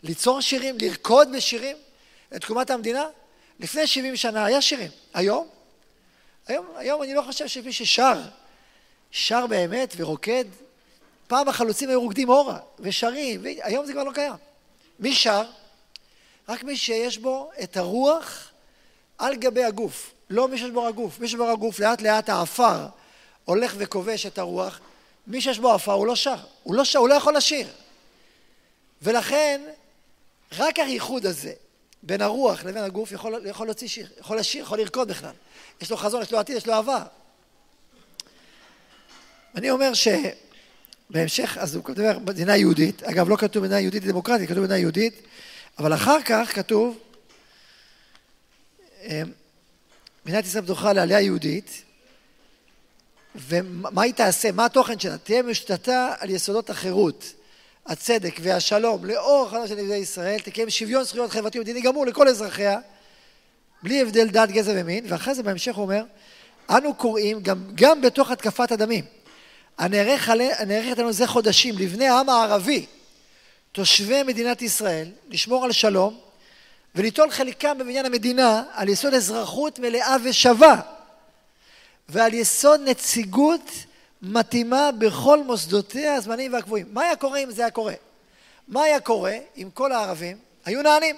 ליצור 0.03 0.41
שירים, 0.41 0.77
לרקוד 0.81 1.27
בשירים 1.35 1.77
לתקומת 2.31 2.69
המדינה, 2.69 3.05
לפני 3.59 3.87
70 3.87 4.15
שנה 4.15 4.45
היה 4.45 4.61
שירים. 4.61 4.91
היום? 5.13 5.47
היום, 6.47 6.65
היום 6.75 7.03
אני 7.03 7.13
לא 7.13 7.21
חושב 7.21 7.47
שמי 7.47 7.73
ששר, 7.73 8.21
שר 9.11 9.47
באמת 9.47 9.93
ורוקד, 9.97 10.45
פעם 11.27 11.49
החלוצים 11.49 11.89
היו 11.89 12.01
רוקדים 12.01 12.29
הורה 12.29 12.59
ושרים, 12.79 13.41
והיום 13.43 13.85
זה 13.85 13.93
כבר 13.93 14.03
לא 14.03 14.11
קיים. 14.11 14.33
מי 14.99 15.15
שר? 15.15 15.43
רק 16.49 16.63
מי 16.63 16.77
שיש 16.77 17.17
בו 17.17 17.51
את 17.63 17.77
הרוח 17.77 18.49
על 19.17 19.35
גבי 19.35 19.63
הגוף, 19.63 20.13
לא 20.29 20.47
מי 20.47 20.57
שיש 20.57 20.71
בו 20.71 20.87
הגוף. 20.87 21.19
מי 21.19 21.27
שיש 21.27 21.35
בו 21.35 21.51
הגוף, 21.51 21.79
לאט 21.79 22.01
לאט 22.01 22.29
העפר 22.29 22.85
הולך 23.45 23.75
וכובש 23.77 24.25
את 24.25 24.37
הרוח, 24.37 24.79
מי 25.27 25.41
שיש 25.41 25.59
בו 25.59 25.73
עפר 25.73 25.91
הוא 25.91 26.07
לא 26.07 26.15
שר, 26.15 26.35
הוא 26.63 26.75
לא 26.75 26.83
שר, 26.83 26.99
הוא 26.99 27.09
לא 27.09 27.13
יכול 27.13 27.37
לשיר. 27.37 27.67
ולכן, 29.01 29.61
רק 30.57 30.79
הייחוד 30.79 31.25
הזה 31.25 31.53
בין 32.03 32.21
הרוח 32.21 32.63
לבין 32.63 32.83
הגוף 32.83 33.11
יכול, 33.11 33.47
יכול 33.47 33.67
להוציא 33.67 33.87
שיר, 33.87 34.07
יכול 34.19 34.37
לשיר, 34.37 34.63
יכול 34.63 34.79
לרקוד 34.79 35.07
בכלל. 35.07 35.33
יש 35.81 35.91
לו 35.91 35.97
חזון, 35.97 36.21
יש 36.21 36.31
לו 36.31 36.39
עתיד, 36.39 36.55
יש 36.55 36.67
לו 36.67 36.73
עבר. 36.73 37.03
אני 39.55 39.71
אומר 39.71 39.91
שבהמשך, 39.93 41.57
אז 41.57 41.75
הוא 41.75 41.83
כותב 41.83 42.17
מדינה 42.25 42.57
יהודית, 42.57 43.03
אגב 43.03 43.29
לא 43.29 43.35
כתוב 43.35 43.63
מדינה 43.63 43.79
יהודית 43.79 44.03
דמוקרטית, 44.03 44.49
כתוב 44.49 44.63
מדינה 44.63 44.77
יהודית, 44.77 45.21
אבל 45.79 45.93
אחר 45.93 46.21
כך 46.21 46.55
כתוב 46.55 46.97
אמ, 49.01 49.31
מדינת 50.25 50.45
ישראל 50.45 50.63
פתוחה 50.63 50.93
לעלייה 50.93 51.21
יהודית, 51.21 51.81
ומה 53.35 54.01
היא 54.01 54.13
תעשה, 54.13 54.51
מה 54.51 54.65
התוכן 54.65 54.99
שלה? 54.99 55.17
תהיה 55.17 55.43
משתתה 55.43 56.13
על 56.19 56.29
יסודות 56.29 56.69
החירות, 56.69 57.33
הצדק 57.85 58.35
והשלום 58.41 59.05
לאור 59.05 59.49
חלום 59.49 59.67
של 59.67 59.77
יהודי 59.77 59.95
ישראל, 59.95 60.39
תקיים 60.39 60.69
שוויון 60.69 61.03
זכויות 61.03 61.31
חברתי 61.31 61.59
ומדיני 61.59 61.81
גמור 61.81 62.05
לכל 62.05 62.27
אזרחיה, 62.27 62.79
בלי 63.85 64.01
הבדל 64.01 64.27
דת, 64.27 64.49
גזע 64.49 64.71
ומין, 64.75 65.05
ואחרי 65.07 65.35
זה 65.35 65.43
בהמשך 65.43 65.75
הוא 65.75 65.83
אומר, 65.83 66.03
אנו 66.69 66.93
קוראים 66.93 67.41
גם, 67.41 67.63
גם 67.75 68.01
בתוך 68.01 68.31
התקפת 68.31 68.71
הדמים, 68.71 69.05
הנערכת 69.77 70.97
לנו 70.97 71.13
זה 71.13 71.27
חודשים 71.27 71.75
לבני 71.77 72.07
העם 72.07 72.29
הערבי, 72.29 72.85
תושבי 73.71 74.23
מדינת 74.23 74.61
ישראל, 74.61 75.07
לשמור 75.29 75.65
על 75.65 75.71
שלום 75.71 76.19
וליטול 76.95 77.31
חלקם 77.31 77.77
בבניין 77.77 78.05
המדינה 78.05 78.63
על 78.73 78.89
יסוד 78.89 79.13
אזרחות 79.13 79.79
מלאה 79.79 80.15
ושווה 80.23 80.81
ועל 82.09 82.33
יסוד 82.33 82.81
נציגות 82.83 83.71
מתאימה 84.21 84.91
בכל 84.91 85.43
מוסדותיה 85.43 86.15
הזמניים 86.15 86.53
והקבועים. 86.53 86.85
מה 86.91 87.01
היה 87.01 87.15
קורה 87.15 87.39
אם 87.39 87.51
זה 87.51 87.61
היה 87.61 87.71
קורה? 87.71 87.93
מה 88.67 88.83
היה 88.83 88.99
קורה 88.99 89.37
אם 89.57 89.69
כל 89.73 89.91
הערבים 89.91 90.37
היו 90.65 90.81
נענים 90.81 91.15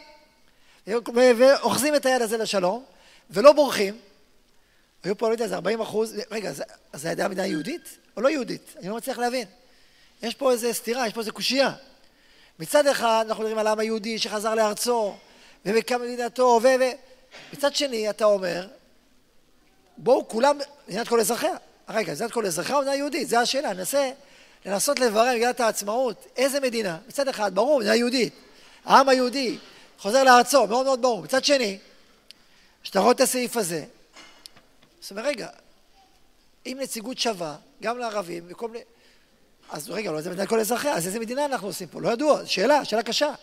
ואוחזים 1.37 1.95
את 1.95 2.05
היד 2.05 2.21
הזה 2.21 2.37
לשלום 2.37 2.83
ולא 3.29 3.53
בורחים? 3.53 3.97
היו 5.03 5.17
פועלים 5.17 5.41
איזה 5.41 5.55
40 5.55 5.81
אחוז, 5.81 6.13
רגע, 6.31 6.49
אז 6.49 6.63
זה 6.93 7.07
הייתה 7.07 7.27
מדינה 7.27 7.47
יהודית 7.47 7.97
או 8.17 8.21
לא 8.21 8.29
יהודית? 8.29 8.75
אני 8.79 8.89
לא 8.89 8.95
מצליח 8.95 9.17
להבין. 9.17 9.47
יש 10.23 10.35
פה 10.35 10.51
איזה 10.51 10.73
סתירה, 10.73 11.07
יש 11.07 11.13
פה 11.13 11.19
איזה 11.19 11.31
קושייה. 11.31 11.73
מצד 12.59 12.87
אחד 12.87 13.25
אנחנו 13.27 13.43
מדברים 13.43 13.57
על 13.59 13.67
העם 13.67 13.79
היהודי 13.79 14.19
שחזר 14.19 14.55
לארצו 14.55 15.15
ובקם 15.65 16.01
מדינתו 16.01 16.59
ו... 16.63 16.67
ו... 16.79 16.83
מצד 17.53 17.75
שני 17.75 18.09
אתה 18.09 18.25
אומר 18.25 18.67
בואו 19.97 20.27
כולם, 20.27 20.57
מדינת 20.87 21.07
כל 21.07 21.19
אזרחיה. 21.19 21.55
רגע, 21.89 22.13
מדינת 22.13 22.31
כל 22.31 22.45
אזרחיה 22.45 22.75
או 22.75 22.81
מדינה 22.81 22.95
יהודית? 22.95 23.29
זו 23.29 23.37
השאלה. 23.37 23.73
ננסה 23.73 24.11
לנסות 24.65 24.99
לברר 24.99 25.35
מגילת 25.35 25.59
העצמאות, 25.59 26.27
איזה 26.37 26.59
מדינה? 26.59 26.97
מצד 27.07 27.27
אחד, 27.27 27.55
ברור, 27.55 27.79
מדינה 27.79 27.95
יהודית. 27.95 28.33
העם 28.85 29.09
היהודי 29.09 29.57
חוזר 29.99 30.23
לארצו, 30.23 30.67
מאוד 30.67 30.85
מאוד 30.85 31.01
ברור. 31.01 31.21
מצד 31.21 31.45
שני, 31.45 31.77
כשאתה 32.83 32.99
רואה 32.99 33.11
את 33.11 33.21
הסעיף 33.21 33.57
הזה, 33.57 33.85
זאת 35.01 35.11
אומרת, 35.11 35.25
רגע, 35.25 35.47
אם 36.65 36.77
נציגות 36.81 37.17
שווה, 37.17 37.55
גם 37.81 37.97
לערבים 37.97 38.43
וכל 38.47 38.67
מיני... 38.69 38.83
אז 39.69 39.89
רגע, 39.89 40.11
לא 40.11 40.21
זה 40.21 40.29
מדינת 40.29 40.49
כל 40.49 40.59
אזרחיה, 40.59 40.93
אז 40.93 41.07
איזה 41.07 41.19
מדינה 41.19 41.45
אנחנו 41.45 41.67
עושים 41.67 41.87
פה? 41.87 42.01
לא 42.01 42.09
ידוע, 42.09 42.45
שאלה, 42.45 42.85
שאלה 42.85 43.03
קשה. 43.03 43.33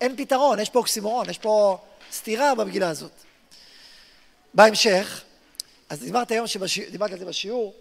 אין 0.00 0.16
פתרון, 0.16 0.60
יש 0.60 0.70
פה 0.70 0.78
אוקסימורון, 0.78 1.30
יש 1.30 1.38
פה 1.38 1.78
סתירה 2.12 2.54
במגילה 2.54 2.88
הזאת. 2.88 3.12
בהמשך, 4.54 5.22
אז 5.88 6.00
דיברת 6.00 6.30
היום, 6.30 6.46
שבשיעור, 6.46 6.90
דיברתי 6.90 7.12
על 7.12 7.18
זה 7.18 7.24
בשיעור, 7.24 7.74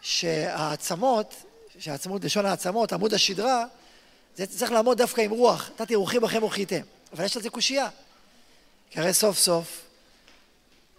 שהעצמות, 0.00 1.34
שהעצמות, 1.78 2.24
לשון 2.24 2.46
העצמות, 2.46 2.92
עמוד 2.92 3.14
השדרה, 3.14 3.64
זה 4.36 4.46
צריך 4.46 4.72
לעמוד 4.72 4.98
דווקא 4.98 5.20
עם 5.20 5.30
רוח. 5.30 5.70
נתתי 5.74 5.94
רוחי 5.94 6.20
בכם 6.20 6.42
ורחיתם. 6.42 6.80
אבל 7.16 7.24
יש 7.24 7.36
לזה 7.36 7.50
קושייה. 7.50 7.88
כי 8.90 9.00
הרי 9.00 9.14
סוף 9.14 9.38
סוף, 9.38 9.82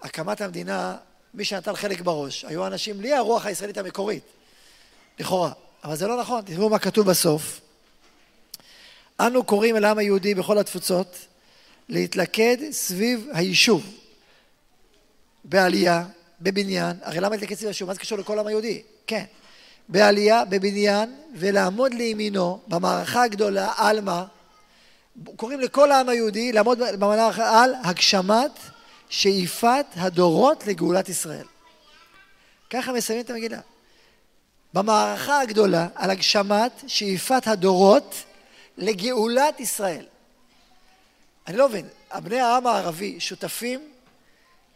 הקמת 0.01 0.41
המדינה, 0.41 0.97
מי 1.33 1.45
שנטל 1.45 1.75
חלק 1.75 2.01
בראש, 2.01 2.45
היו 2.45 2.67
אנשים 2.67 2.97
בלי 2.97 3.13
הרוח 3.13 3.45
הישראלית 3.45 3.77
המקורית, 3.77 4.23
לכאורה. 5.19 5.51
אבל 5.83 5.95
זה 5.95 6.07
לא 6.07 6.21
נכון, 6.21 6.41
תראו 6.41 6.69
מה 6.69 6.79
כתוב 6.79 7.09
בסוף. 7.09 7.59
אנו 9.19 9.43
קוראים 9.43 9.75
אל 9.77 9.85
העם 9.85 9.97
היהודי 9.97 10.35
בכל 10.35 10.57
התפוצות 10.57 11.17
להתלכד 11.89 12.57
סביב 12.71 13.27
היישוב, 13.33 13.95
בעלייה, 15.43 16.05
בבניין, 16.41 16.97
הרי 17.01 17.19
למה 17.19 17.35
להתלכד 17.35 17.55
סביב 17.55 17.67
היישוב? 17.67 17.87
מה 17.87 17.93
זה 17.93 17.99
קשור 17.99 18.17
לכל 18.17 18.37
העם 18.37 18.47
היהודי? 18.47 18.81
כן. 19.07 19.23
בעלייה, 19.89 20.45
בבניין, 20.45 21.15
ולעמוד 21.35 21.93
לימינו 21.93 22.59
במערכה 22.67 23.23
הגדולה, 23.23 23.73
על 23.77 24.01
מה? 24.01 24.25
קוראים 25.35 25.59
לכל 25.59 25.91
העם 25.91 26.09
היהודי 26.09 26.51
לעמוד 26.51 26.79
במערכה 26.99 27.63
על 27.63 27.73
הגשמת 27.83 28.51
שאיפת 29.09 29.85
הדורות 29.95 30.67
לגאולת 30.67 31.09
ישראל. 31.09 31.45
ככה 32.69 32.91
מסיימים 32.91 33.25
את 33.25 33.29
המגילה. 33.29 33.59
במערכה 34.73 35.41
הגדולה 35.41 35.87
על 35.95 36.09
הגשמת 36.09 36.71
שאיפת 36.87 37.47
הדורות 37.47 38.15
לגאולת 38.77 39.59
ישראל. 39.59 40.05
אני 41.47 41.57
לא 41.57 41.69
מבין, 41.69 41.87
בני 42.23 42.39
העם 42.39 42.67
הערבי 42.67 43.19
שותפים 43.19 43.91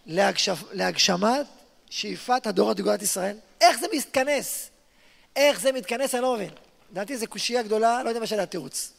להגשף, 0.05 0.63
להגשמת 0.71 1.45
שאיפת 1.89 2.47
הדורות 2.47 2.79
לגאולת 2.79 3.01
ישראל? 3.01 3.37
איך 3.61 3.79
זה 3.79 3.87
מתכנס? 3.93 4.69
איך 5.35 5.59
זה 5.59 5.71
מתכנס? 5.71 6.15
אני 6.15 6.21
לא 6.21 6.35
מבין. 6.35 6.49
לדעתי 6.91 7.17
זו 7.17 7.27
קושייה 7.27 7.63
גדולה, 7.63 8.03
לא 8.03 8.09
יודע 8.09 8.19
מה 8.19 8.27
שאלה 8.27 8.43
התירוץ. 8.43 8.93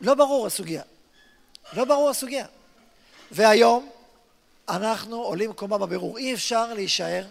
לא 0.00 0.14
ברור 0.14 0.46
הסוגיה. 0.46 0.82
לא 1.72 1.84
ברור 1.84 2.10
הסוגיה. 2.10 2.46
והיום 3.30 3.90
אנחנו 4.68 5.22
עולים 5.22 5.52
קומה 5.52 5.78
בבירור. 5.78 6.18
אי 6.18 6.34
אפשר 6.34 6.74
להישאר 6.74 7.24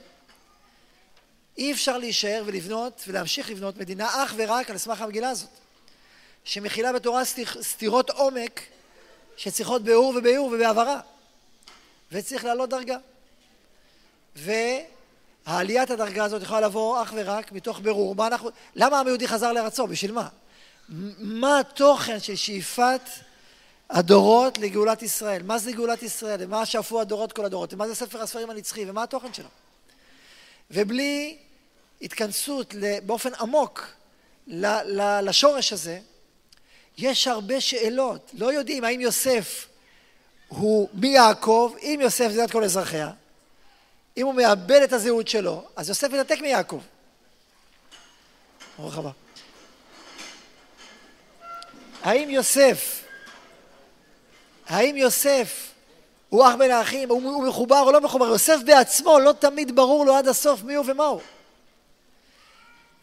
אי 1.57 1.71
אפשר 1.71 1.97
להישאר 1.97 2.43
ולבנות 2.45 3.03
ולהמשיך 3.07 3.49
לבנות 3.49 3.77
מדינה 3.77 4.23
אך 4.23 4.33
ורק 4.37 4.69
על 4.69 4.77
סמך 4.77 5.01
המגילה 5.01 5.29
הזאת, 5.29 5.49
שמכילה 6.43 6.93
בתורה 6.93 7.21
סתירות 7.61 8.09
עומק 8.09 8.61
שצריכות 9.37 9.83
ביאור 9.83 10.13
וביאור 10.17 10.47
ובהבהרה, 10.47 10.99
וצריך 12.11 12.45
לעלות 12.45 12.69
דרגה. 12.69 12.97
והעליית 14.35 15.91
הדרגה 15.91 16.23
הזאת 16.23 16.41
יכולה 16.41 16.61
לבוא 16.61 17.01
אך 17.03 17.13
ורק 17.15 17.51
מתוך 17.51 17.79
בירור. 17.79 18.15
מה 18.15 18.27
אנחנו, 18.27 18.49
למה 18.75 18.97
העם 18.97 19.07
היהודי 19.07 19.27
חזר 19.27 19.51
לארצו? 19.51 19.87
בשביל 19.87 20.11
מה? 20.11 20.27
מה 20.89 21.59
התוכן 21.59 22.19
של 22.19 22.35
שאיפת 22.35 23.01
הדורות 23.89 24.57
לגאולת 24.57 25.01
ישראל? 25.01 25.43
מה 25.43 25.57
זה 25.57 25.71
גאולת 25.71 26.03
ישראל? 26.03 26.39
ומה 26.43 26.65
שאפו 26.65 27.01
הדורות 27.01 27.33
כל 27.33 27.45
הדורות? 27.45 27.73
ומה 27.73 27.87
זה 27.87 27.95
ספר 27.95 28.21
הספרים 28.21 28.49
הנצחי? 28.49 28.89
ומה 28.89 29.03
התוכן 29.03 29.33
שלו? 29.33 29.47
ובלי 30.71 31.37
התכנסות 32.01 32.75
באופן 33.05 33.33
עמוק 33.33 33.87
לשורש 34.47 35.73
הזה, 35.73 35.99
יש 36.97 37.27
הרבה 37.27 37.61
שאלות. 37.61 38.31
לא 38.33 38.53
יודעים 38.53 38.83
האם 38.83 39.01
יוסף 39.01 39.67
הוא 40.47 40.89
מיעקב, 40.93 41.73
אם 41.81 41.99
יוסף 42.01 42.31
זה 42.31 42.45
כל 42.51 42.63
אזרחיה, 42.63 43.11
אם 44.17 44.25
הוא 44.25 44.33
מאבד 44.33 44.81
את 44.83 44.93
הזהות 44.93 45.27
שלו, 45.27 45.67
אז 45.75 45.89
יוסף 45.89 46.07
מתנתק 46.07 46.41
מיעקב. 46.41 46.79
ברוך 48.77 48.97
הבא. 48.97 49.26
האם 52.03 52.29
יוסף, 52.29 53.03
האם 54.67 54.97
יוסף 54.97 55.71
הוא 56.29 56.47
אח 56.47 56.55
בין 56.55 56.71
האחים, 56.71 57.09
הוא, 57.09 57.47
מחובר 57.47 57.79
או 57.79 57.91
לא 57.91 58.01
מחובר? 58.01 58.25
יוסף 58.25 58.57
בעצמו 58.65 59.19
לא 59.19 59.33
תמיד 59.39 59.75
ברור 59.75 60.05
לו 60.05 60.15
עד 60.15 60.27
הסוף 60.27 60.63
מי 60.63 60.75
הוא 60.75 60.85
ומה 60.87 61.05
הוא. 61.05 61.21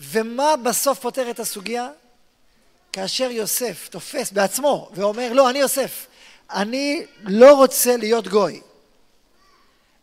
ומה 0.01 0.57
בסוף 0.57 0.99
פותר 0.99 1.31
את 1.31 1.41
הסוגיה? 1.41 1.89
כאשר 2.93 3.31
יוסף 3.31 3.89
תופס 3.89 4.33
בעצמו 4.33 4.91
ואומר, 4.95 5.33
לא, 5.33 5.51
אני 5.51 5.59
יוסף, 5.59 6.07
אני 6.51 7.07
לא 7.23 7.55
רוצה 7.55 7.97
להיות 7.97 8.29
גוי. 8.29 8.61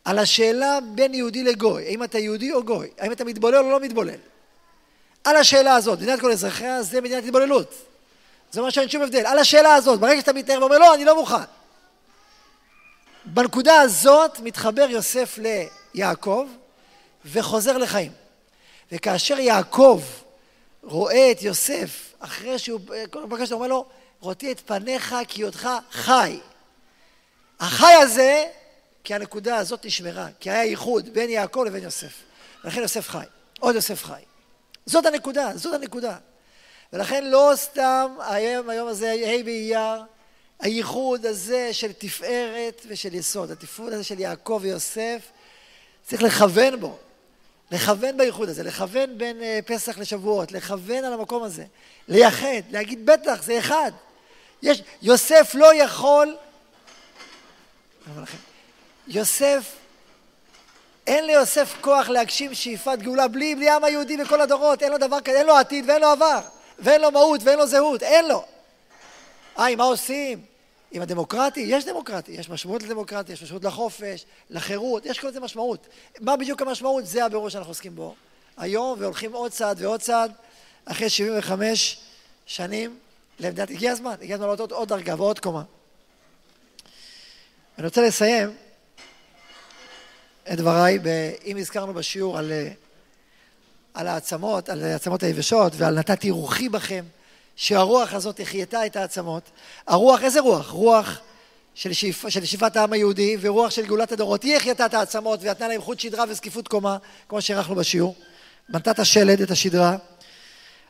על 0.04 0.18
השאלה 0.18 0.78
בין 0.94 1.14
יהודי 1.14 1.42
לגוי, 1.42 1.86
האם 1.86 2.04
אתה 2.04 2.18
יהודי 2.18 2.52
או 2.52 2.64
גוי, 2.64 2.90
האם 2.98 3.12
אתה 3.12 3.24
מתבולל 3.24 3.64
או 3.64 3.70
לא 3.70 3.80
מתבולל. 3.80 4.18
על 5.24 5.36
השאלה 5.36 5.74
הזאת, 5.74 5.98
מדינת 5.98 6.20
כל 6.20 6.32
אזרחיה 6.32 6.82
זה 6.82 7.00
מדינת 7.00 7.24
התבוללות. 7.24 7.74
זה 8.52 8.60
אומר 8.60 8.70
שאין 8.70 8.88
שום 8.88 9.02
הבדל. 9.02 9.26
על 9.26 9.38
השאלה 9.38 9.74
הזאת, 9.74 10.00
ברגע 10.00 10.20
שאתה 10.20 10.32
מתאר 10.32 10.58
ואומר 10.60 10.78
לא, 10.78 10.94
אני 10.94 11.04
לא 11.04 11.16
מוכן. 11.16 11.36
בנקודה 13.24 13.80
הזאת 13.80 14.40
מתחבר 14.40 14.86
יוסף 14.90 15.38
ליעקב 15.94 16.48
וחוזר 17.24 17.78
לחיים. 17.78 18.12
וכאשר 18.92 19.38
יעקב 19.38 20.02
רואה 20.82 21.30
את 21.30 21.42
יוסף, 21.42 22.14
אחרי 22.18 22.58
שהוא, 22.58 22.80
כל 23.10 23.26
פעם 23.30 23.44
שאתה 23.44 23.54
אומר 23.54 23.66
לו, 23.66 23.86
ראיתי 24.22 24.52
את 24.52 24.60
פניך 24.60 25.14
כי 25.28 25.44
אותך 25.44 25.68
חי. 25.90 26.40
החי 27.60 27.92
הזה, 27.92 28.44
כי 29.04 29.14
הנקודה 29.14 29.56
הזאת 29.56 29.86
נשמרה, 29.86 30.28
כי 30.40 30.50
היה 30.50 30.64
ייחוד 30.64 31.08
בין 31.08 31.30
יעקב 31.30 31.64
לבין 31.66 31.82
יוסף. 31.82 32.12
ולכן 32.64 32.80
יוסף 32.80 33.08
חי, 33.08 33.24
עוד 33.60 33.74
יוסף 33.74 34.04
חי. 34.04 34.22
זאת 34.86 35.06
הנקודה, 35.06 35.50
זאת 35.54 35.74
הנקודה. 35.74 36.16
ולכן 36.92 37.24
לא 37.24 37.52
סתם 37.54 38.16
היום, 38.20 38.70
היום 38.70 38.88
הזה, 38.88 39.12
ה' 39.12 39.42
באייר, 39.44 40.02
הייחוד 40.60 41.26
הזה 41.26 41.72
של 41.72 41.92
תפארת 41.92 42.82
ושל 42.88 43.14
יסוד, 43.14 43.50
התפארת 43.50 43.92
הזה 43.92 44.04
של 44.04 44.20
יעקב 44.20 44.58
ויוסף, 44.62 45.20
צריך 46.06 46.22
לכוון 46.22 46.80
בו, 46.80 46.98
לכוון 47.70 48.16
בייחוד 48.16 48.48
הזה, 48.48 48.62
לכוון 48.62 49.18
בין 49.18 49.40
uh, 49.40 49.42
פסח 49.66 49.98
לשבועות, 49.98 50.52
לכוון 50.52 51.04
על 51.04 51.12
המקום 51.12 51.42
הזה, 51.42 51.64
לייחד, 52.08 52.62
להגיד 52.70 53.06
בטח, 53.06 53.42
זה 53.42 53.58
אחד. 53.58 53.92
יש, 54.62 54.82
יוסף 55.02 55.50
לא 55.54 55.74
יכול, 55.74 56.36
יוסף, 59.08 59.72
אין 61.06 61.26
ליוסף 61.26 61.74
כוח 61.80 62.08
להגשים 62.08 62.54
שאיפת 62.54 62.98
גאולה 62.98 63.28
בלי, 63.28 63.54
בלי 63.54 63.68
העם 63.68 63.84
היהודי 63.84 64.16
בכל 64.16 64.40
הדורות, 64.40 64.82
אין 64.82 64.92
לו 64.92 64.98
דבר 64.98 65.20
כזה, 65.20 65.38
אין 65.38 65.46
לו 65.46 65.56
עתיד 65.56 65.84
ואין 65.88 66.00
לו 66.00 66.08
עבר, 66.08 66.40
ואין 66.82 67.00
לו 67.00 67.10
מהות 67.10 67.40
ואין 67.44 67.58
לו 67.58 67.66
זהות, 67.66 68.02
אין 68.02 68.28
לו. 68.28 68.44
היי, 69.56 69.76
מה 69.76 69.84
עושים? 69.84 70.44
עם 70.92 71.02
הדמוקרטי, 71.02 71.60
יש 71.60 71.84
דמוקרטי, 71.84 72.32
יש 72.32 72.50
משמעות 72.50 72.82
לדמוקרטיה, 72.82 73.32
יש 73.32 73.42
משמעות 73.42 73.64
לחופש, 73.64 74.24
לחירות, 74.50 75.06
יש 75.06 75.18
כל 75.18 75.32
זה 75.32 75.40
משמעות. 75.40 75.86
מה 76.20 76.36
בדיוק 76.36 76.62
המשמעות? 76.62 77.06
זה 77.06 77.24
הבירור 77.24 77.48
שאנחנו 77.48 77.70
עוסקים 77.70 77.94
בו 77.94 78.14
היום, 78.56 79.00
והולכים 79.00 79.32
עוד 79.32 79.52
צעד 79.52 79.82
ועוד 79.82 80.00
צעד, 80.00 80.32
אחרי 80.84 81.10
75 81.10 82.00
שנים 82.46 82.98
למדינת, 83.40 83.70
הגיע 83.70 83.92
הזמן, 83.92 84.14
הגיע 84.22 84.34
הזמן 84.34 84.46
לעלות 84.46 84.72
עוד 84.72 84.88
דרגה 84.88 85.14
ועוד 85.18 85.38
קומה. 85.38 85.62
אני 87.78 87.86
רוצה 87.86 88.02
לסיים 88.02 88.56
את 90.52 90.56
דבריי, 90.56 90.98
אם 91.44 91.56
הזכרנו 91.56 91.94
בשיעור 91.94 92.38
על, 92.38 92.52
על 93.94 94.06
העצמות, 94.06 94.68
על 94.68 94.84
העצמות 94.84 95.22
היבשות 95.22 95.72
ועל 95.76 95.98
נתתי 95.98 96.30
רוחי 96.30 96.68
בכם, 96.68 97.04
שהרוח 97.56 98.14
הזאת 98.14 98.40
החייתה 98.40 98.86
את 98.86 98.96
העצמות. 98.96 99.42
הרוח, 99.86 100.22
איזה 100.22 100.40
רוח? 100.40 100.70
רוח 100.70 101.20
של, 101.74 101.92
שאיפ, 101.92 102.28
של 102.28 102.44
שאיפת 102.44 102.76
העם 102.76 102.92
היהודי 102.92 103.36
ורוח 103.40 103.70
של 103.70 103.86
גאולת 103.86 104.12
הדורות. 104.12 104.42
היא 104.42 104.56
החייתה 104.56 104.86
את 104.86 104.94
העצמות 104.94 105.40
ונתנה 105.42 105.68
להם 105.68 105.80
חוט 105.80 106.00
שדרה 106.00 106.24
וזקיפות 106.28 106.68
קומה, 106.68 106.96
כמו 107.28 107.42
שהערכנו 107.42 107.74
בשיעור. 107.74 108.16
בנתה 108.68 108.90
את 108.90 108.98
השלד, 108.98 109.40
את 109.40 109.50
השדרה. 109.50 109.96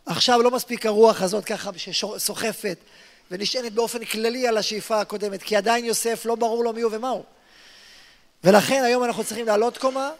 עכשיו 0.06 0.42
לא 0.42 0.50
מספיק 0.50 0.86
הרוח 0.86 1.22
הזאת 1.22 1.44
ככה 1.44 1.70
שסוחפת 1.76 2.78
ונשענת 3.30 3.72
באופן 3.72 4.04
כללי 4.04 4.48
על 4.48 4.56
השאיפה 4.56 5.00
הקודמת, 5.00 5.42
כי 5.42 5.56
עדיין 5.56 5.84
יוסף 5.84 6.26
לא 6.26 6.34
ברור 6.34 6.64
לו 6.64 6.72
מי 6.72 6.80
הוא 6.80 6.92
ומה 6.94 7.08
הוא. 7.08 7.24
ולכן 8.44 8.82
היום 8.84 9.04
אנחנו 9.04 9.24
צריכים 9.24 9.46
לעלות 9.46 9.78
קומה, 9.78 10.10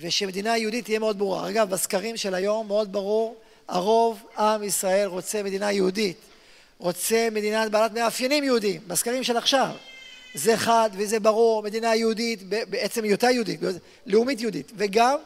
ושמדינה 0.00 0.58
יהודית 0.58 0.84
תהיה 0.84 0.98
מאוד 0.98 1.18
ברורה. 1.18 1.48
אגב, 1.48 1.70
בסקרים 1.70 2.16
של 2.16 2.34
היום 2.34 2.66
מאוד 2.66 2.92
ברור 2.92 3.36
הרוב 3.68 4.22
עם 4.38 4.62
ישראל 4.62 5.08
רוצה 5.08 5.42
מדינה 5.42 5.72
יהודית, 5.72 6.16
רוצה 6.78 7.28
מדינה 7.32 7.68
בעלת 7.68 7.92
מאפיינים 7.92 8.44
יהודיים, 8.44 8.80
בסקרים 8.86 9.22
של 9.24 9.36
עכשיו. 9.36 9.70
זה 10.34 10.56
חד 10.56 10.90
וזה 10.92 11.20
ברור, 11.20 11.62
מדינה 11.62 11.94
יהודית 11.94 12.42
בעצם 12.48 13.04
היותה 13.04 13.30
יהודית, 13.30 13.60
לאומית 14.06 14.40
יהודית, 14.40 14.72
וגם 14.76 15.16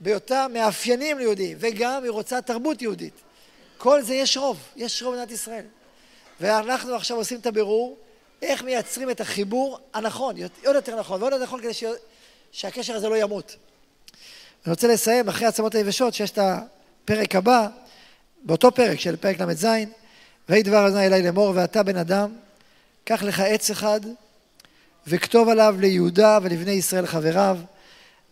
בהיותה 0.00 0.46
מאפיינים 0.52 1.18
ליהודיים, 1.18 1.56
וגם 1.60 2.02
היא 2.02 2.10
רוצה 2.10 2.40
תרבות 2.40 2.82
יהודית. 2.82 3.14
כל 3.78 4.02
זה 4.02 4.14
יש 4.14 4.36
רוב, 4.36 4.58
יש 4.76 5.02
רוב 5.02 5.14
במדינת 5.14 5.30
ישראל. 5.30 5.64
ואנחנו 6.40 6.94
עכשיו 6.94 7.16
עושים 7.16 7.38
את 7.40 7.46
הבירור 7.46 7.96
איך 8.42 8.62
מייצרים 8.62 9.10
את 9.10 9.20
החיבור 9.20 9.78
הנכון, 9.94 10.36
עוד 10.66 10.74
יותר 10.74 10.98
נכון 10.98 11.20
ועוד 11.20 11.32
יותר 11.32 11.44
נכון 11.44 11.60
כדי 11.60 11.74
ש... 11.74 11.84
שהקשר 12.52 12.94
הזה 12.94 13.08
לא 13.08 13.16
ימות. 13.16 13.56
אני 14.66 14.70
רוצה 14.70 14.88
לסיים 14.88 15.28
אחרי 15.28 15.46
העצמות 15.46 15.74
היבשות 15.74 16.14
שיש 16.14 16.30
את 16.30 16.38
ה... 16.38 16.58
פרק 17.04 17.34
הבא, 17.34 17.68
באותו 18.42 18.72
פרק 18.72 19.00
של 19.00 19.16
פרק 19.16 19.40
ל"ז, 19.40 19.66
ויהי 20.48 20.62
דבר 20.62 20.88
אדוני 20.88 21.06
אלי 21.06 21.22
לאמור, 21.22 21.52
ואתה 21.54 21.82
בן 21.82 21.96
אדם, 21.96 22.30
קח 23.04 23.22
לך 23.22 23.40
עץ 23.40 23.70
אחד, 23.70 24.00
וכתוב 25.06 25.48
עליו 25.48 25.76
ליהודה 25.78 26.38
ולבני 26.42 26.70
ישראל 26.70 27.06
חבריו, 27.06 27.58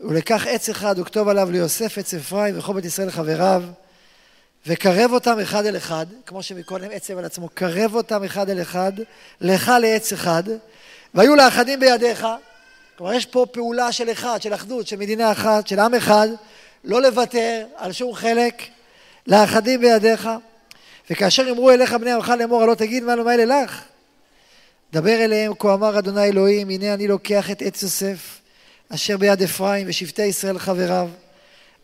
ולקח 0.01 0.47
עץ 0.47 0.69
אחד 0.69 0.99
וכתוב 0.99 1.29
עליו 1.29 1.51
ליוסף 1.51 1.99
עץ 1.99 2.15
אפרים 2.15 2.59
וכל 2.59 2.75
בית 2.75 2.85
ישראל 2.85 3.11
חבריו, 3.11 3.63
וקרב 4.67 5.13
אותם 5.13 5.39
אחד 5.39 5.67
אל 5.67 5.77
אחד, 5.77 6.07
כמו 6.27 6.43
שמקודם 6.43 6.89
עצב 6.93 7.19
על 7.19 7.25
עצמו, 7.25 7.49
קרב 7.55 7.95
אותם 7.95 8.25
אחד 8.25 8.51
אל 8.51 8.63
אחד, 8.63 8.93
לך 9.41 9.73
לעץ 9.81 10.13
אחד, 10.13 10.43
והיו 11.15 11.37
לאחדים 11.37 11.81
בידיך, 11.81 12.27
כלומר 13.01 13.15
יש 13.15 13.27
פה 13.27 13.47
פעולה 13.53 13.93
של 13.93 14.13
אחד, 14.13 14.43
של 14.43 14.55
אחדות, 14.55 14.87
של 14.87 14.97
מדינה 14.97 15.33
אחת, 15.33 15.67
של 15.67 15.79
עם 15.79 15.95
אחד, 15.95 16.29
לא 16.85 17.03
לוותר 17.03 17.67
על 17.77 17.93
שום 17.93 18.15
חלק, 18.15 18.63
לאחדים 19.27 19.81
בידיך, 19.81 20.29
וכאשר 21.11 21.49
יאמרו 21.49 21.71
אליך 21.71 21.93
בני 21.93 22.13
עמך 22.13 22.33
לאמור 22.39 22.63
הלא 22.63 22.75
תגיד 22.75 23.03
מה 23.03 23.17
לומר 23.17 23.37
לך, 23.47 23.83
דבר 24.93 25.25
אליהם 25.25 25.53
כה 25.59 25.75
אמר 25.75 25.99
אדוני 25.99 26.25
אלוהים 26.25 26.69
הנה 26.69 26.95
אני 26.95 27.09
לוקח 27.09 27.51
את 27.51 27.63
עץ 27.63 27.83
יוסף 27.83 28.41
אשר 28.89 29.17
ביד 29.17 29.43
אפרים 29.43 29.87
ושבטי 29.89 30.27
ישראל 30.27 30.59
חבריו 30.59 31.09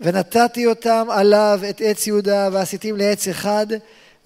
ונתתי 0.00 0.66
אותם 0.66 1.06
עליו 1.10 1.60
את 1.70 1.80
עץ 1.84 2.06
יהודה 2.06 2.48
ועשיתים 2.52 2.96
לעץ 2.96 3.28
אחד 3.28 3.66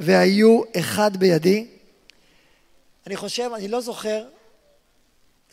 והיו 0.01 0.63
אחד 0.77 1.17
בידי. 1.17 1.67
אני 3.07 3.17
חושב, 3.17 3.51
אני 3.55 3.69
לא 3.69 3.81
זוכר, 3.81 4.25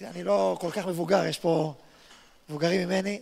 אני 0.01 0.23
לא 0.23 0.57
כל 0.62 0.71
כך 0.71 0.88
מבוגר, 0.88 1.25
יש 1.25 1.39
פה 1.39 1.73
מבוגרים 2.49 2.88
ממני, 2.88 3.21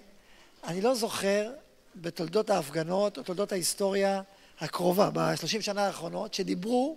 אני 0.63 0.81
לא 0.81 0.95
זוכר 0.95 1.51
בתולדות 1.95 2.49
ההפגנות 2.49 3.17
או 3.17 3.23
תולדות 3.23 3.51
ההיסטוריה 3.51 4.21
הקרובה, 4.59 5.09
בשלושים 5.13 5.61
שנה 5.61 5.85
האחרונות, 5.88 6.33
שדיברו 6.33 6.95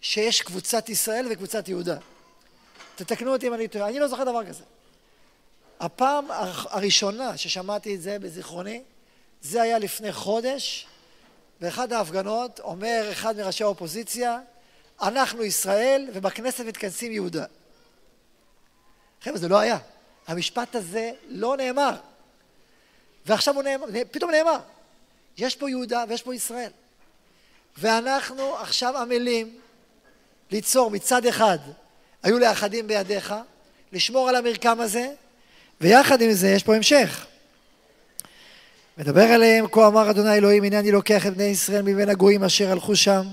שיש 0.00 0.42
קבוצת 0.42 0.88
ישראל 0.88 1.26
וקבוצת 1.30 1.68
יהודה. 1.68 1.96
תתקנו 2.96 3.32
אותי 3.32 3.48
אם 3.48 3.54
אני 3.54 3.68
טועה, 3.68 3.88
אני 3.88 3.98
לא 3.98 4.08
זוכר 4.08 4.24
דבר 4.24 4.46
כזה. 4.46 4.64
הפעם 5.80 6.26
הראשונה 6.70 7.36
ששמעתי 7.36 7.94
את 7.94 8.02
זה 8.02 8.18
בזיכרוני, 8.18 8.82
זה 9.42 9.62
היה 9.62 9.78
לפני 9.78 10.12
חודש, 10.12 10.86
באחד 11.60 11.92
ההפגנות 11.92 12.60
אומר 12.60 13.08
אחד 13.12 13.36
מראשי 13.36 13.64
האופוזיציה, 13.64 14.38
אנחנו 15.02 15.44
ישראל 15.44 16.08
ובכנסת 16.12 16.64
מתכנסים 16.64 17.12
יהודה. 17.12 17.44
חבר'ה, 19.22 19.38
זה 19.38 19.48
לא 19.48 19.58
היה. 19.58 19.78
המשפט 20.26 20.74
הזה 20.74 21.10
לא 21.28 21.56
נאמר. 21.56 21.94
ועכשיו 23.26 23.54
הוא 23.54 23.62
נאמר, 23.62 23.86
פתאום 24.10 24.30
נאמר, 24.30 24.58
יש 25.38 25.56
פה 25.56 25.70
יהודה 25.70 26.04
ויש 26.08 26.22
פה 26.22 26.34
ישראל. 26.34 26.70
ואנחנו 27.78 28.56
עכשיו 28.56 28.98
עמלים 28.98 29.58
ליצור 30.50 30.90
מצד 30.90 31.26
אחד, 31.26 31.58
היו 32.22 32.38
לאחדים 32.38 32.86
בידיך, 32.86 33.34
לשמור 33.92 34.28
על 34.28 34.36
המרקם 34.36 34.80
הזה, 34.80 35.12
ויחד 35.80 36.20
עם 36.22 36.32
זה 36.32 36.48
יש 36.48 36.62
פה 36.62 36.76
המשך. 36.76 37.26
מדבר 38.98 39.22
עליהם, 39.22 39.66
כה 39.72 39.86
אמר 39.86 40.10
אדוני 40.10 40.34
אלוהים, 40.34 40.64
הנה 40.64 40.78
אני 40.78 40.90
לוקח 40.90 41.26
את 41.26 41.34
בני 41.34 41.44
ישראל 41.44 41.82
מבין 41.82 42.08
הגויים 42.08 42.44
אשר 42.44 42.70
הלכו 42.70 42.96
שם, 42.96 43.26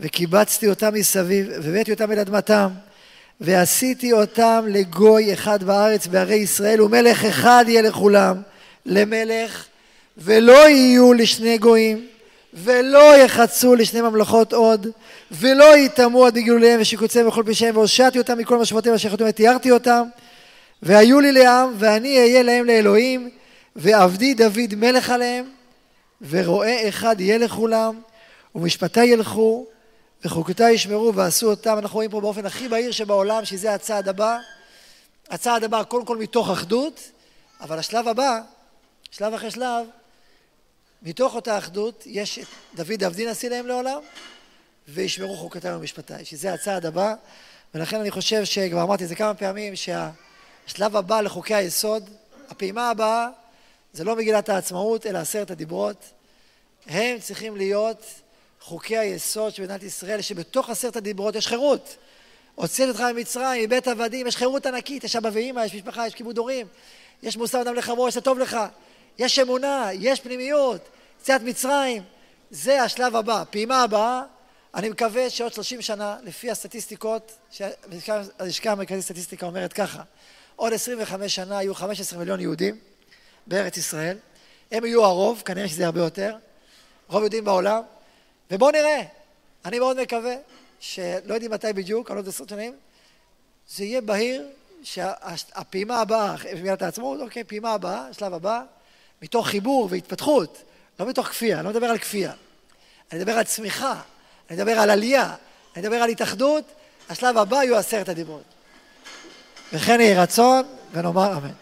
וקיבצתי 0.00 0.68
אותם 0.68 0.94
מסביב, 0.94 1.46
והבאתי 1.62 1.92
אותם 1.92 2.12
אל 2.12 2.18
אדמתם, 2.18 2.68
ועשיתי 3.42 4.12
אותם 4.12 4.64
לגוי 4.68 5.32
אחד 5.32 5.62
בארץ 5.64 6.06
בערי 6.06 6.34
ישראל, 6.34 6.82
ומלך 6.82 7.24
אחד 7.24 7.64
יהיה 7.68 7.82
לכולם. 7.82 8.42
למלך 8.86 9.64
ולא 10.18 10.68
יהיו 10.68 11.12
לשני 11.12 11.58
גויים 11.58 12.06
ולא 12.54 13.16
יחצו 13.16 13.74
לשני 13.74 14.00
ממלכות 14.00 14.52
עוד, 14.52 14.86
ולא 15.30 15.76
יטמאו 15.76 16.26
עד 16.26 16.34
בגלוליהם 16.34 16.80
ושיקוציהם 16.80 17.28
וכל 17.28 17.42
פשעיהם, 17.46 17.76
והושעתי 17.76 18.18
אותם 18.18 18.38
מכל 18.38 18.58
משמעותיהם 18.58 18.94
אשר 18.94 19.10
חטאו 19.10 19.26
ותיארתי 19.26 19.70
אותם, 19.70 20.02
והיו 20.82 21.20
לי 21.20 21.32
לעם, 21.32 21.74
ואני 21.78 22.18
אהיה 22.18 22.42
להם 22.42 22.66
לאלוהים, 22.66 23.30
ועבדי 23.76 24.34
דוד 24.34 24.74
מלך 24.76 25.10
עליהם, 25.10 25.44
ורועה 26.28 26.88
אחד 26.88 27.20
יהיה 27.20 27.38
לכולם, 27.38 27.94
ומשפטי 28.54 29.04
ילכו, 29.04 29.66
וחוקותי 30.24 30.70
ישמרו 30.70 31.14
ועשו 31.14 31.50
אותם. 31.50 31.78
אנחנו 31.78 31.94
רואים 31.94 32.10
פה 32.10 32.20
באופן 32.20 32.46
הכי 32.46 32.68
בהיר 32.68 32.92
שבעולם, 32.92 33.44
שזה 33.44 33.74
הצעד 33.74 34.08
הבא. 34.08 34.38
הצעד 35.30 35.64
הבא 35.64 35.82
קודם 35.82 36.04
כל 36.04 36.16
מתוך 36.16 36.50
אחדות, 36.50 37.00
אבל 37.60 37.78
השלב 37.78 38.08
הבא, 38.08 38.40
שלב 39.10 39.34
אחרי 39.34 39.50
שלב, 39.50 39.86
מתוך 41.02 41.34
אותה 41.34 41.58
אחדות 41.58 42.02
יש 42.06 42.38
את 42.38 42.46
דוד 42.74 43.04
עבדי 43.04 43.26
נשיא 43.26 43.48
להם 43.48 43.66
לעולם, 43.66 44.00
וישמרו 44.88 45.36
חוקותיהם 45.36 45.78
ומשפטיי, 45.78 46.24
שזה 46.24 46.52
הצעד 46.52 46.86
הבא, 46.86 47.14
ולכן 47.74 48.00
אני 48.00 48.10
חושב 48.10 48.44
שכבר 48.44 48.82
אמרתי 48.82 49.04
את 49.04 49.08
זה 49.08 49.14
כמה 49.14 49.34
פעמים, 49.34 49.74
שהשלב 49.76 50.96
הבא 50.96 51.20
לחוקי 51.20 51.54
היסוד, 51.54 52.10
הפעימה 52.48 52.90
הבאה, 52.90 53.28
זה 53.92 54.04
לא 54.04 54.16
מגילת 54.16 54.48
העצמאות, 54.48 55.06
אלא 55.06 55.18
עשרת 55.18 55.50
הדיברות. 55.50 56.04
הם 56.86 57.18
צריכים 57.20 57.56
להיות 57.56 58.21
חוקי 58.62 58.98
היסוד 58.98 59.54
של 59.54 59.62
מדינת 59.62 59.82
ישראל, 59.82 60.20
שבתוך 60.20 60.70
עשרת 60.70 60.96
הדיברות 60.96 61.34
יש 61.34 61.46
חירות. 61.46 61.96
הוצאתי 62.54 62.88
אותך 62.88 63.00
ממצרים, 63.00 63.64
מבית 63.64 63.88
עבדים, 63.88 64.26
יש 64.26 64.36
חירות 64.36 64.66
ענקית, 64.66 65.04
יש 65.04 65.16
אבא 65.16 65.30
ואמא, 65.32 65.60
יש 65.60 65.74
משפחה, 65.74 66.06
יש 66.06 66.14
כיבוד 66.14 66.38
הורים, 66.38 66.66
יש 67.22 67.36
מוסר 67.36 67.62
אדם 67.62 67.74
לחברו, 67.74 68.08
יש 68.08 68.16
טוב 68.16 68.38
לך, 68.38 68.56
יש 69.18 69.38
אמונה, 69.38 69.88
יש 69.92 70.20
פנימיות, 70.20 70.88
יציאת 71.20 71.42
מצרים, 71.42 72.02
זה 72.50 72.82
השלב 72.82 73.16
הבא. 73.16 73.44
פעימה 73.50 73.82
הבאה, 73.82 74.22
אני 74.74 74.88
מקווה 74.88 75.30
שעוד 75.30 75.52
30 75.52 75.82
שנה, 75.82 76.16
לפי 76.22 76.50
הסטטיסטיקות, 76.50 77.32
הלשכה 78.38 78.72
המרכזית 78.72 78.98
לסטטיסטיקה 78.98 79.46
אומרת 79.46 79.72
ככה, 79.72 80.02
עוד 80.56 80.72
25 80.72 81.34
שנה 81.34 81.62
יהיו 81.62 81.74
15 81.74 82.18
מיליון 82.18 82.40
יהודים 82.40 82.78
בארץ 83.46 83.76
ישראל, 83.76 84.18
הם 84.72 84.84
יהיו 84.84 85.04
הרוב, 85.04 85.42
כנראה 85.44 85.68
שזה 85.68 85.86
הרבה 85.86 86.00
יותר, 86.00 86.36
רוב 87.08 87.20
יהודים 87.20 87.44
בעולם, 87.44 87.82
ובואו 88.52 88.70
נראה, 88.70 89.02
אני 89.64 89.78
מאוד 89.78 90.02
מקווה 90.02 90.34
שלא 90.80 91.34
יודעים 91.34 91.50
מתי 91.50 91.72
בדיוק, 91.72 92.10
עוד 92.10 92.28
עשרות 92.28 92.48
שנים, 92.48 92.76
זה 93.68 93.84
יהיה 93.84 94.00
בהיר 94.00 94.46
שהפעימה 94.82 96.00
הבאה, 96.00 96.34
במגילת 96.52 96.82
העצמאות, 96.82 97.20
אוקיי, 97.20 97.44
פעימה 97.44 97.72
הבאה, 97.72 98.08
השלב 98.08 98.34
הבא, 98.34 98.62
מתוך 99.22 99.48
חיבור 99.48 99.88
והתפתחות, 99.90 100.62
לא 101.00 101.06
מתוך 101.06 101.26
כפייה, 101.26 101.56
אני 101.56 101.64
לא 101.64 101.70
מדבר 101.70 101.86
על 101.86 101.98
כפייה, 101.98 102.32
אני 103.12 103.20
מדבר 103.20 103.32
על 103.32 103.44
צמיחה, 103.44 104.00
אני 104.50 104.56
מדבר 104.56 104.78
על 104.78 104.90
עלייה, 104.90 105.34
אני 105.76 105.82
מדבר 105.82 105.96
על 105.96 106.08
התאחדות, 106.08 106.64
השלב 107.08 107.38
הבא 107.38 107.56
יהיו 107.56 107.76
עשרת 107.76 108.08
הדיברות. 108.08 108.44
וכן 109.72 110.00
יהי 110.00 110.14
רצון, 110.14 110.62
ונאמר 110.92 111.32
אמן. 111.36 111.61